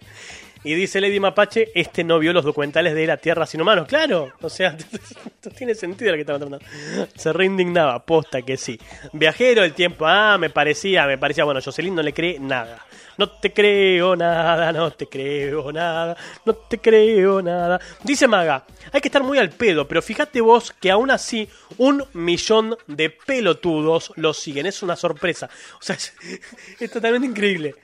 [0.67, 3.87] Y dice Lady Mapache, este no vio los documentales de la Tierra sin humanos.
[3.87, 4.77] Claro, o sea,
[5.45, 6.67] no tiene sentido lo que estaba tratando.
[7.15, 8.77] Se reindignaba, posta que sí.
[9.13, 12.85] Viajero del tiempo, ah, me parecía, me parecía, bueno, Jocelyn no le cree nada.
[13.17, 17.81] No te creo nada, no te creo nada, no te creo nada.
[18.03, 21.49] Dice Maga, hay que estar muy al pedo, pero fíjate vos que aún así
[21.79, 24.67] un millón de pelotudos lo siguen.
[24.67, 25.49] Es una sorpresa.
[25.79, 26.13] O sea, es,
[26.81, 27.77] es totalmente increíble.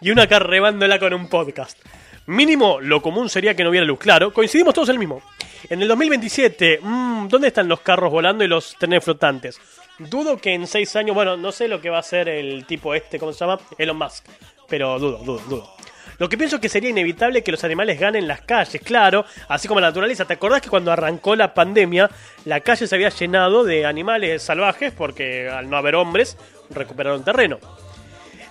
[0.00, 1.78] Y una acá rebándola con un podcast.
[2.28, 3.98] Mínimo, lo común sería que no hubiera luz.
[3.98, 5.22] Claro, coincidimos todos en el mismo.
[5.70, 9.58] En el 2027, mmm, ¿dónde están los carros volando y los trenes flotantes?
[9.98, 12.94] Dudo que en seis años, bueno, no sé lo que va a hacer el tipo
[12.94, 13.58] este, ¿cómo se llama?
[13.78, 14.26] Elon Musk.
[14.68, 15.74] Pero dudo, dudo, dudo.
[16.18, 19.66] Lo que pienso es que sería inevitable que los animales ganen las calles, claro, así
[19.66, 20.26] como la naturaleza.
[20.26, 22.10] ¿Te acordás que cuando arrancó la pandemia,
[22.44, 26.36] la calle se había llenado de animales salvajes porque al no haber hombres,
[26.68, 27.58] recuperaron terreno?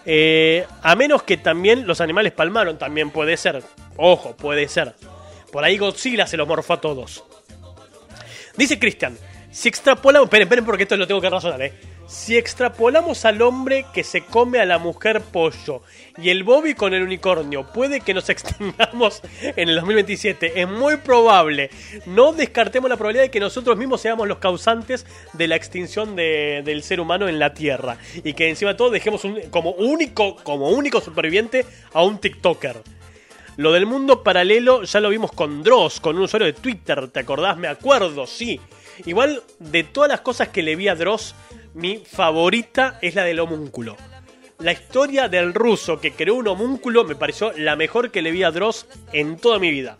[0.09, 3.61] Eh, a menos que también los animales palmaron, también puede ser.
[3.97, 4.95] Ojo, puede ser.
[5.51, 7.25] Por ahí Godzilla se los morfó a todos.
[8.55, 9.17] Dice Cristian,
[9.51, 10.27] si extrapolamos...
[10.27, 11.73] Esperen, esperen porque esto lo tengo que razonar, ¿eh?
[12.07, 15.81] Si extrapolamos al hombre que se come a la mujer pollo
[16.17, 20.61] y el Bobby con el unicornio, puede que nos extingamos en el 2027.
[20.61, 21.69] Es muy probable.
[22.05, 26.61] No descartemos la probabilidad de que nosotros mismos seamos los causantes de la extinción de-
[26.63, 27.97] del ser humano en la Tierra.
[28.23, 32.77] Y que encima de todo dejemos un- como, único, como único superviviente a un TikToker.
[33.57, 37.19] Lo del mundo paralelo ya lo vimos con Dross, con un usuario de Twitter, ¿te
[37.19, 37.57] acordás?
[37.57, 38.61] Me acuerdo, sí.
[39.05, 41.35] Igual, de todas las cosas que le vi a Dross,
[41.77, 43.95] mi favorita es la del homúnculo.
[44.59, 48.41] La historia del ruso que creó un homúnculo me pareció la mejor que le vi
[48.41, 49.95] a Dross en toda mi vida.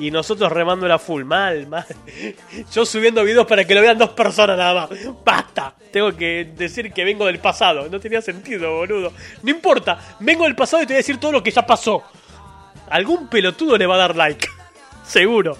[0.00, 1.86] Y nosotros remando la full, mal, mal.
[2.72, 4.98] Yo subiendo videos para que lo vean dos personas nada más.
[5.24, 5.74] ¡Basta!
[5.92, 7.88] Tengo que decir que vengo del pasado.
[7.88, 9.12] No tenía sentido, boludo.
[9.42, 12.02] No importa, vengo del pasado y te voy a decir todo lo que ya pasó.
[12.90, 14.48] Algún pelotudo le va a dar like.
[15.06, 15.56] Seguro.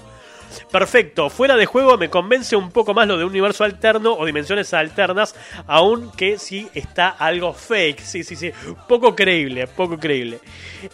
[0.70, 4.24] Perfecto, fuera de juego me convence un poco más lo de un universo alterno o
[4.24, 5.34] dimensiones alternas,
[5.66, 8.50] aunque sí está algo fake, sí, sí, sí,
[8.88, 10.40] poco creíble, poco creíble.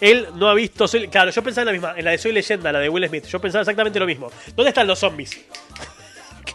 [0.00, 2.72] Él no ha visto, claro, yo pensaba en la misma, en la de Soy Leyenda,
[2.72, 4.30] la de Will Smith, yo pensaba exactamente lo mismo.
[4.54, 5.44] ¿Dónde están los zombies?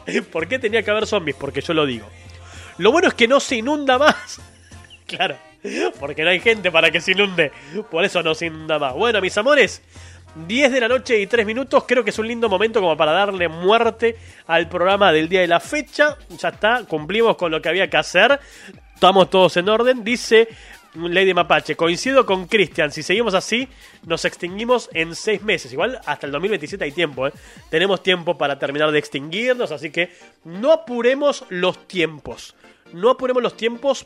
[0.31, 1.35] ¿Por qué tenía que haber zombies?
[1.37, 2.07] Porque yo lo digo.
[2.77, 4.41] Lo bueno es que no se inunda más.
[5.07, 5.37] Claro,
[6.01, 7.53] porque no hay gente para que se inunde.
[7.89, 8.93] Por eso no se inunda más.
[8.93, 9.81] Bueno, mis amores,
[10.45, 11.85] 10 de la noche y 3 minutos.
[11.87, 14.15] Creo que es un lindo momento como para darle muerte
[14.45, 16.17] al programa del día de la fecha.
[16.37, 18.39] Ya está, cumplimos con lo que había que hacer.
[18.93, 20.03] Estamos todos en orden.
[20.03, 20.47] Dice
[20.93, 22.91] Lady Mapache, coincido con Cristian.
[22.91, 23.67] Si seguimos así,
[24.05, 25.73] nos extinguimos en 6 meses.
[25.73, 27.27] Igual hasta el 2027 hay tiempo.
[27.27, 27.33] ¿eh?
[27.69, 29.71] Tenemos tiempo para terminar de extinguirnos.
[29.71, 30.11] Así que
[30.43, 32.55] no apuremos los tiempos.
[32.93, 34.05] No apuremos los tiempos.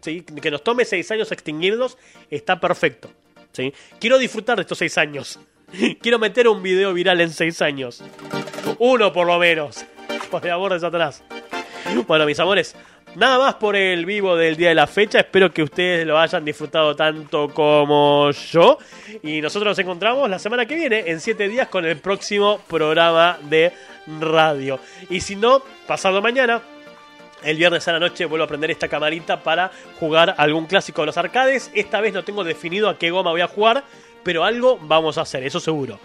[0.00, 0.22] ¿sí?
[0.22, 1.98] Que nos tome 6 años extinguirnos.
[2.30, 3.10] Está perfecto.
[3.52, 3.72] ¿sí?
[3.98, 5.38] Quiero disfrutar de estos 6 años.
[6.00, 8.02] Quiero meter un video viral en 6 años.
[8.78, 9.84] Uno por lo menos.
[10.30, 11.22] Por el amor de Satanás.
[12.06, 12.76] Bueno, mis amores,
[13.16, 15.20] nada más por el vivo del día de la fecha.
[15.20, 18.78] Espero que ustedes lo hayan disfrutado tanto como yo.
[19.22, 23.38] Y nosotros nos encontramos la semana que viene, en 7 días, con el próximo programa
[23.42, 23.72] de
[24.20, 24.78] radio.
[25.08, 26.62] Y si no, pasado mañana.
[27.42, 31.06] El viernes a la noche vuelvo a prender esta camarita para jugar algún clásico de
[31.06, 31.70] los arcades.
[31.74, 33.82] Esta vez no tengo definido a qué goma voy a jugar,
[34.22, 35.98] pero algo vamos a hacer, eso seguro.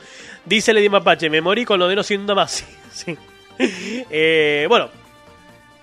[0.45, 2.65] Dice Lady Mapache, me morí con lo de no siendo más.
[2.91, 3.15] Sí,
[3.57, 4.05] sí.
[4.09, 4.89] Eh, bueno,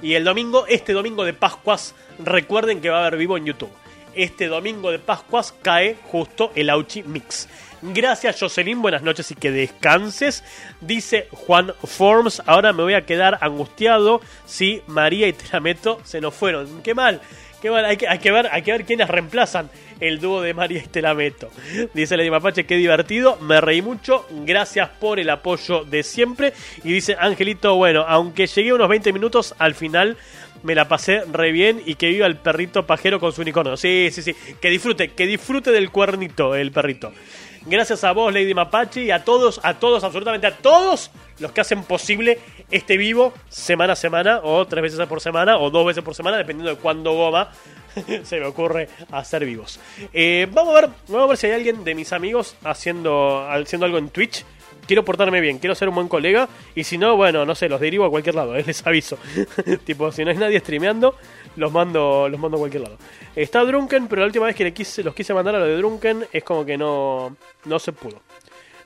[0.03, 3.71] y el domingo, este domingo de Pascuas, recuerden que va a haber vivo en YouTube.
[4.15, 7.49] Este domingo de Pascuas cae justo el Auchi Mix.
[7.85, 10.45] Gracias Jocelyn, buenas noches y que descanses.
[10.81, 16.35] Dice Juan Forms, ahora me voy a quedar angustiado si María y Terameto se nos
[16.35, 16.83] fueron.
[16.83, 17.21] Qué mal,
[17.63, 20.83] qué mal, hay que, que ver, hay que ver quiénes reemplazan el dúo de María
[20.85, 21.49] y Telameto.
[21.95, 26.53] Dice Lady Mapache, qué divertido, me reí mucho, gracias por el apoyo de siempre.
[26.83, 30.17] Y dice Angelito, bueno, aunque llegué unos 20 minutos, al final
[30.65, 33.77] me la pasé re bien y que viva el perrito pajero con su unicornio.
[33.77, 37.13] Sí, sí, sí, que disfrute, que disfrute del cuernito el perrito.
[37.65, 41.61] Gracias a vos, Lady Mapache, y a todos, a todos, absolutamente a todos los que
[41.61, 42.39] hacen posible
[42.71, 46.39] este vivo semana a semana, o tres veces por semana, o dos veces por semana,
[46.39, 47.51] dependiendo de cuándo goma
[48.23, 49.81] se me ocurre hacer vivos.
[50.13, 53.87] Eh, vamos, a ver, vamos a ver si hay alguien de mis amigos haciendo, haciendo
[53.87, 54.45] algo en Twitch.
[54.87, 56.49] Quiero portarme bien, quiero ser un buen colega.
[56.75, 59.19] Y si no, bueno, no sé, los derivo a cualquier lado, eh, les aviso.
[59.85, 61.17] tipo, si no hay nadie streameando,
[61.57, 62.99] los mando, los mando a cualquier lado.
[63.37, 65.77] Está Drunken, pero la última vez que le quise, los quise mandar a lo de
[65.77, 68.21] Drunken es como que no, no se pudo.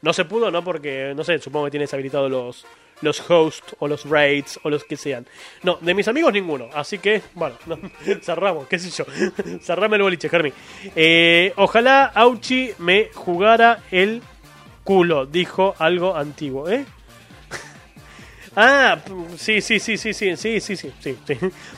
[0.02, 2.66] No se pudo, no porque, no sé, supongo que tienes habilitados los,
[3.02, 5.26] los hosts o los raids o los que sean.
[5.62, 6.68] No, de mis amigos ninguno.
[6.74, 7.78] Así que, bueno, no,
[8.22, 9.04] cerramos, qué sé yo.
[9.60, 10.52] Cerrame el boliche, Germi.
[10.94, 14.22] Eh, ojalá Auchi me jugara el
[14.84, 16.84] culo, dijo algo antiguo, ¿eh?
[18.58, 18.98] Ah,
[19.36, 21.16] sí, sí, sí, sí, sí, sí, sí, sí, sí.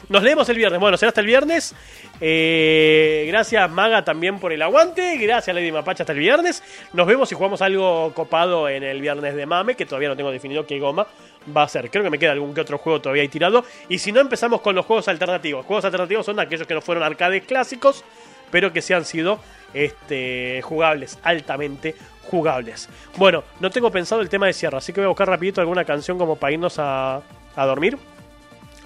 [0.09, 0.79] Nos leemos el viernes.
[0.79, 1.75] Bueno, será hasta el viernes.
[2.21, 5.17] Eh, gracias Maga también por el aguante.
[5.17, 6.63] Gracias Lady Mapache hasta el viernes.
[6.93, 10.31] Nos vemos y jugamos algo copado en el viernes de Mame, que todavía no tengo
[10.31, 11.09] definido qué goma
[11.57, 11.91] va a ser.
[11.91, 13.65] Creo que me queda algún que otro juego todavía ahí tirado.
[13.89, 15.67] Y si no, empezamos con los juegos alternativos.
[15.67, 18.05] Juegos alternativos son aquellos que no fueron arcades clásicos,
[18.51, 19.39] pero que sí han sido
[19.75, 21.95] este, jugables, altamente
[22.31, 22.89] jugables.
[23.17, 25.85] Bueno, no tengo pensado el tema de cierre, así que voy a buscar rapidito alguna
[25.85, 27.23] canción como para irnos a,
[27.57, 27.99] a dormir.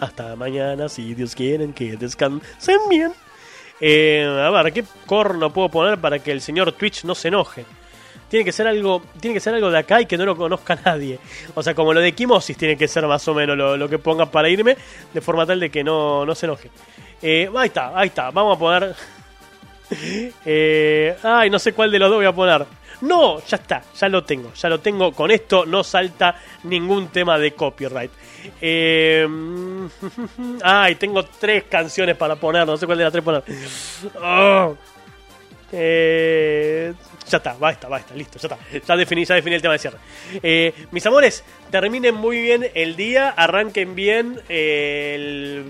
[0.00, 3.12] Hasta mañana, si Dios quiere, que descansen bien.
[3.80, 7.64] Eh, a ver, ¿qué corno puedo poner para que el señor Twitch no se enoje?
[8.28, 10.78] Tiene que ser algo, tiene que ser algo de acá y que no lo conozca
[10.84, 11.18] nadie.
[11.54, 13.98] O sea, como lo de Kimosis tiene que ser más o menos lo, lo que
[13.98, 14.76] ponga para irme,
[15.12, 16.70] de forma tal de que no, no se enoje.
[17.20, 18.30] Eh, ahí está, ahí está.
[18.30, 18.94] Vamos a poner.
[20.44, 22.66] Eh, ay, no sé cuál de los dos voy a poner.
[23.02, 25.12] No, ya está, ya lo tengo, ya lo tengo.
[25.12, 28.10] Con esto no salta ningún tema de copyright.
[28.60, 29.26] Eh,
[30.62, 33.42] ay, tengo tres canciones para poner, no sé cuál de las tres poner.
[34.22, 34.76] Oh.
[35.72, 36.92] Eh,
[37.32, 38.80] ya está, va va está, listo, ya está.
[38.86, 39.98] Ya definí, ya definí el tema de cierre.
[40.42, 45.14] Eh, mis amores, terminen muy bien el día, arranquen bien eh,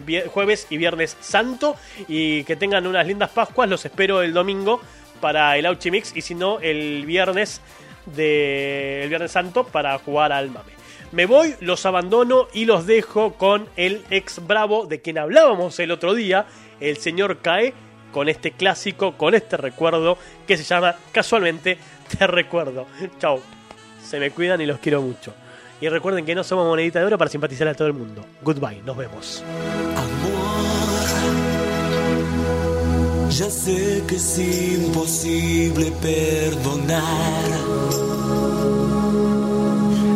[0.04, 1.76] el jueves y viernes santo
[2.08, 3.68] y que tengan unas lindas Pascuas.
[3.68, 4.80] Los espero el domingo
[5.20, 7.60] para el Auchi Mix y si no, el viernes
[8.06, 10.72] de el viernes santo para jugar al mame.
[11.12, 15.90] Me voy, los abandono y los dejo con el ex bravo de quien hablábamos el
[15.90, 16.46] otro día,
[16.80, 17.74] el señor Cae,
[18.12, 21.78] con este clásico, con este recuerdo que se llama casualmente
[22.16, 22.86] Te Recuerdo.
[23.18, 23.40] Chao,
[24.04, 25.34] se me cuidan y los quiero mucho.
[25.80, 28.24] Y recuerden que no somos monedita de oro para simpatizar a todo el mundo.
[28.42, 29.42] Goodbye, nos vemos.
[33.30, 37.02] Ya sé que es imposible perdonar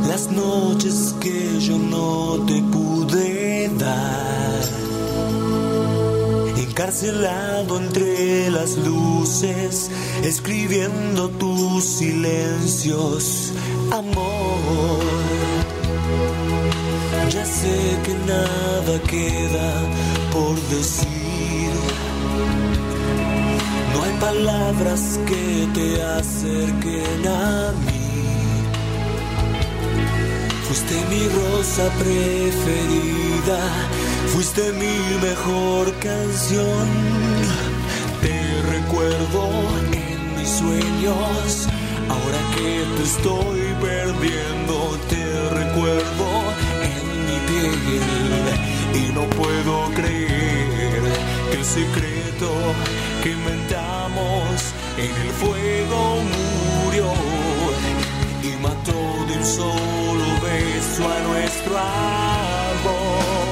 [0.07, 2.86] las noches que yo no te pude
[6.79, 9.91] Encarcelado entre las luces,
[10.23, 13.55] escribiendo tus silencios,
[13.91, 15.01] amor.
[17.31, 19.73] Ya sé que nada queda
[20.31, 21.73] por decir.
[23.95, 27.97] No hay palabras que te acerquen a mí.
[30.69, 33.61] Fuiste mi rosa preferida,
[34.29, 36.87] fuiste mi mejor canción.
[38.23, 39.43] Te recuerdo
[39.93, 41.69] en mis sueños,
[42.09, 46.29] ahora que te estoy perdiendo, te recuerdo
[46.83, 47.77] en mi piel
[48.95, 51.03] y no puedo creer
[51.51, 52.51] que el secreto
[53.23, 56.19] que inventamos en el fuego
[56.85, 57.13] murió
[58.43, 63.46] y mató de un solo beso a nuestro amor.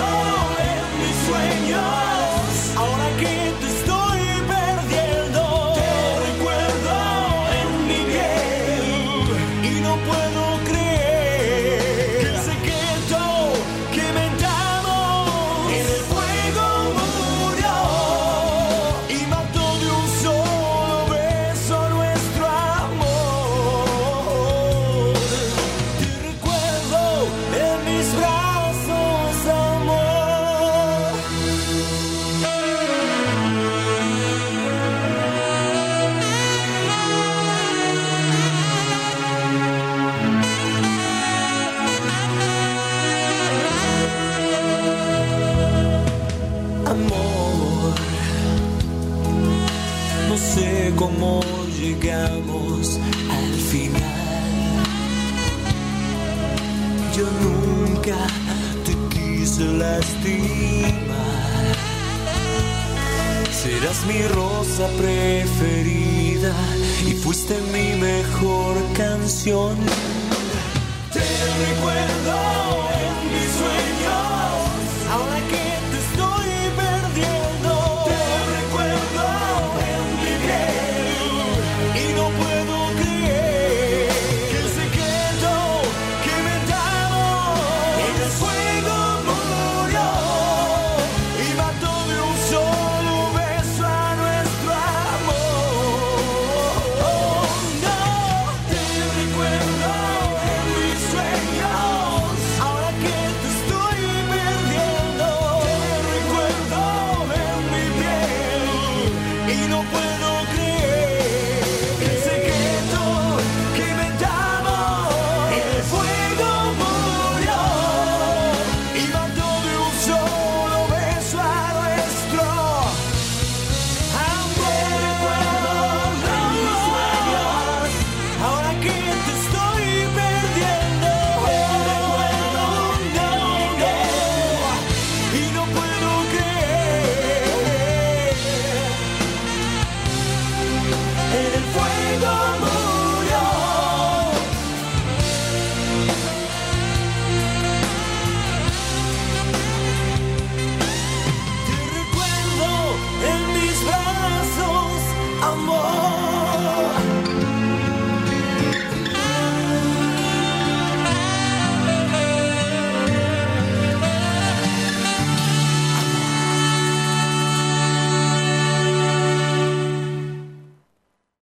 [0.00, 2.09] Don't let me
[67.06, 69.76] y fuiste mi mejor canción.